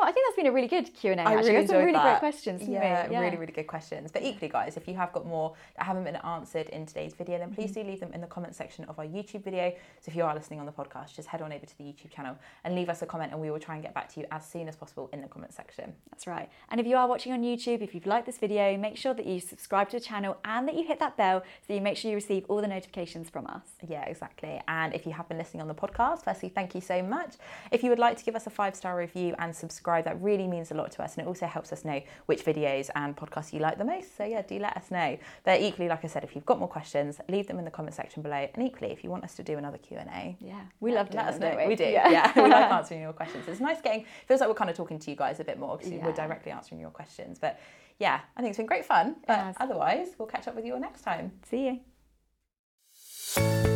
You 0.06 0.12
know, 0.12 0.12
what, 0.12 0.12
I 0.12 0.12
think 0.14 0.28
that's 0.28 0.36
been 0.36 0.48
a 0.48 0.52
really 0.52 0.68
good 0.68 0.94
Q 0.94 1.12
and 1.12 1.20
A. 1.20 1.24
I 1.24 1.34
Actually, 1.34 1.54
really 1.56 1.68
some 1.68 1.78
really 1.78 1.92
that. 1.94 2.04
great 2.04 2.20
questions. 2.20 2.60
didn't 2.62 2.74
Yeah, 2.74 3.20
really, 3.20 3.38
really 3.38 3.52
good 3.54 3.68
questions. 3.68 4.12
But 4.12 4.24
equally, 4.24 4.50
guys, 4.50 4.78
if 4.78 4.88
you 4.88 4.94
have 4.96 5.12
got 5.14 5.26
more 5.26 5.54
that 5.78 5.86
haven't 5.86 6.04
been 6.04 6.16
answered 6.18 6.70
in 6.70 6.86
today's 6.86 7.14
video, 7.14 7.38
then 7.40 7.46
Mm-hmm. 7.46 7.56
please 7.62 7.72
do 7.74 7.84
leave 7.84 8.00
them 8.00 8.12
in 8.14 8.22
the 8.22 8.28
comment 8.28 8.56
section 8.56 8.86
of 8.86 8.98
our 9.00 9.06
YouTube 9.06 9.44
video. 9.44 9.70
So 10.02 10.10
if 10.10 10.16
you 10.16 10.24
are 10.24 10.34
listening 10.34 10.60
on 10.60 10.66
the 10.66 10.72
podcast, 10.72 11.16
just 11.16 11.28
head 11.28 11.42
on 11.42 11.54
over 11.54 11.66
to 11.66 11.78
the 11.78 11.84
YouTube 11.84 12.10
channel 12.12 12.36
and 12.64 12.76
leave 12.76 12.90
us 12.90 13.02
a 13.02 13.06
comment, 13.06 13.32
and 13.32 13.40
we 13.40 13.52
will 13.52 13.60
try 13.60 13.76
and 13.76 13.84
get 13.84 13.94
back 13.94 14.10
to 14.14 14.20
you 14.20 14.26
as 14.32 14.46
soon 14.46 14.68
as 14.68 14.76
possible 14.76 15.10
in 15.14 15.22
the 15.22 15.28
comment 15.28 15.54
section. 15.54 15.94
That's 16.12 16.28
right. 16.28 16.50
And 16.70 16.80
if 16.82 16.88
you 16.88 16.96
are 16.98 17.08
watching 17.08 17.32
on 17.34 17.42
YouTube, 17.44 17.82
if 17.82 17.94
you've 17.94 18.06
liked 18.08 18.26
this 18.26 18.38
video, 18.40 18.76
make 18.78 18.98
sure 18.98 19.14
that 19.14 19.26
you 19.26 19.40
subscribe 19.40 19.90
to 19.90 20.00
the 20.00 20.04
channel 20.06 20.38
and 20.44 20.68
that 20.68 20.76
you 20.76 20.84
hit 20.86 21.00
that 21.00 21.16
bell 21.18 21.44
so 21.66 21.74
you 21.74 21.82
make 21.82 21.98
sure 21.98 22.10
you 22.10 22.16
receive 22.16 22.46
all 22.50 22.62
the 22.62 22.68
notifications 22.68 23.30
from 23.30 23.46
us. 23.48 23.64
Yeah, 23.88 24.04
exactly. 24.06 24.60
And 24.68 24.94
if 24.94 25.06
you 25.06 25.14
have 25.14 25.28
been 25.30 25.38
listening 25.38 25.62
on 25.62 25.68
the 25.68 25.76
podcast, 25.76 26.24
firstly, 26.24 26.50
thank 26.50 26.74
you 26.76 26.82
so 26.82 27.02
much. 27.02 27.36
If 27.72 27.84
you 27.84 27.90
would 27.90 28.00
like 28.00 28.18
to 28.18 28.24
give 28.24 28.36
us 28.36 28.48
a 28.48 28.50
five 28.50 28.76
star 28.76 28.98
review 28.98 29.36
and 29.40 29.56
subscribe, 29.56 29.95
that 30.02 30.22
really 30.22 30.48
means 30.48 30.72
a 30.72 30.74
lot 30.76 30.92
to 30.92 31.04
us, 31.04 31.16
and 31.16 31.26
it 31.26 31.28
also 31.28 31.46
helps 31.46 31.72
us 31.74 31.86
know 31.86 32.02
which 32.26 32.44
videos 32.44 32.90
and 32.96 33.16
podcasts 33.16 33.54
you 33.54 33.60
like 33.60 33.78
the 33.78 33.86
most. 33.86 34.16
So 34.18 34.24
yeah, 34.26 34.42
do 34.42 34.60
let 34.60 34.76
us 34.78 34.92
know. 34.92 35.18
But 35.44 35.62
equally, 35.62 35.88
like 35.90 36.04
I 36.04 36.08
said, 36.08 36.24
if 36.24 36.36
you've 36.36 36.46
got 36.46 36.60
more 36.60 36.68
questions, 36.68 37.20
leave 37.30 37.48
them 37.48 37.60
in 37.60 37.66
the 37.66 37.72
comment 37.72 37.96
section 37.96 38.22
below. 38.22 38.48
And 38.54 38.64
equally, 38.64 38.92
if 38.92 39.04
you 39.04 39.10
want 39.10 39.24
us 39.24 39.36
to 39.36 39.44
do 39.44 39.58
another 39.58 39.78
Q 39.78 39.98
and 39.98 40.10
A, 40.10 40.38
Yeah, 40.40 40.62
we 40.80 40.94
love 40.94 41.10
doing 41.10 41.26
let 41.26 41.34
us 41.34 41.40
know. 41.40 41.52
don't 41.56 41.68
We 41.68 41.76
do. 41.76 41.86
Yeah. 41.86 42.10
Yeah, 42.10 42.32
we 42.44 42.50
like 42.50 42.72
answering 42.80 43.02
your 43.02 43.14
questions. 43.14 43.48
It's 43.48 43.60
nice 43.60 43.82
getting. 43.82 44.06
Feels 44.28 44.40
like 44.40 44.50
we're 44.50 44.56
kind 44.56 44.70
of 44.70 44.76
talking 44.76 45.00
to 45.00 45.10
you 45.12 45.16
guys 45.16 45.40
a 45.40 45.44
bit 45.44 45.60
more 45.60 45.78
because 45.78 45.94
we're 45.94 46.12
directly 46.14 46.52
answering 46.52 46.82
your 46.82 46.92
questions. 46.92 47.40
But 47.40 47.60
yeah, 48.00 48.20
I 48.36 48.42
think 48.42 48.50
it's 48.52 48.58
been 48.58 48.66
great 48.66 48.86
fun. 48.86 49.16
But 49.28 49.56
otherwise, 49.60 50.10
we'll 50.18 50.28
catch 50.28 50.48
up 50.48 50.56
with 50.56 50.66
you 50.66 50.74
all 50.74 50.80
next 50.80 51.02
time. 51.02 51.32
See 51.50 51.80
you. 53.36 53.75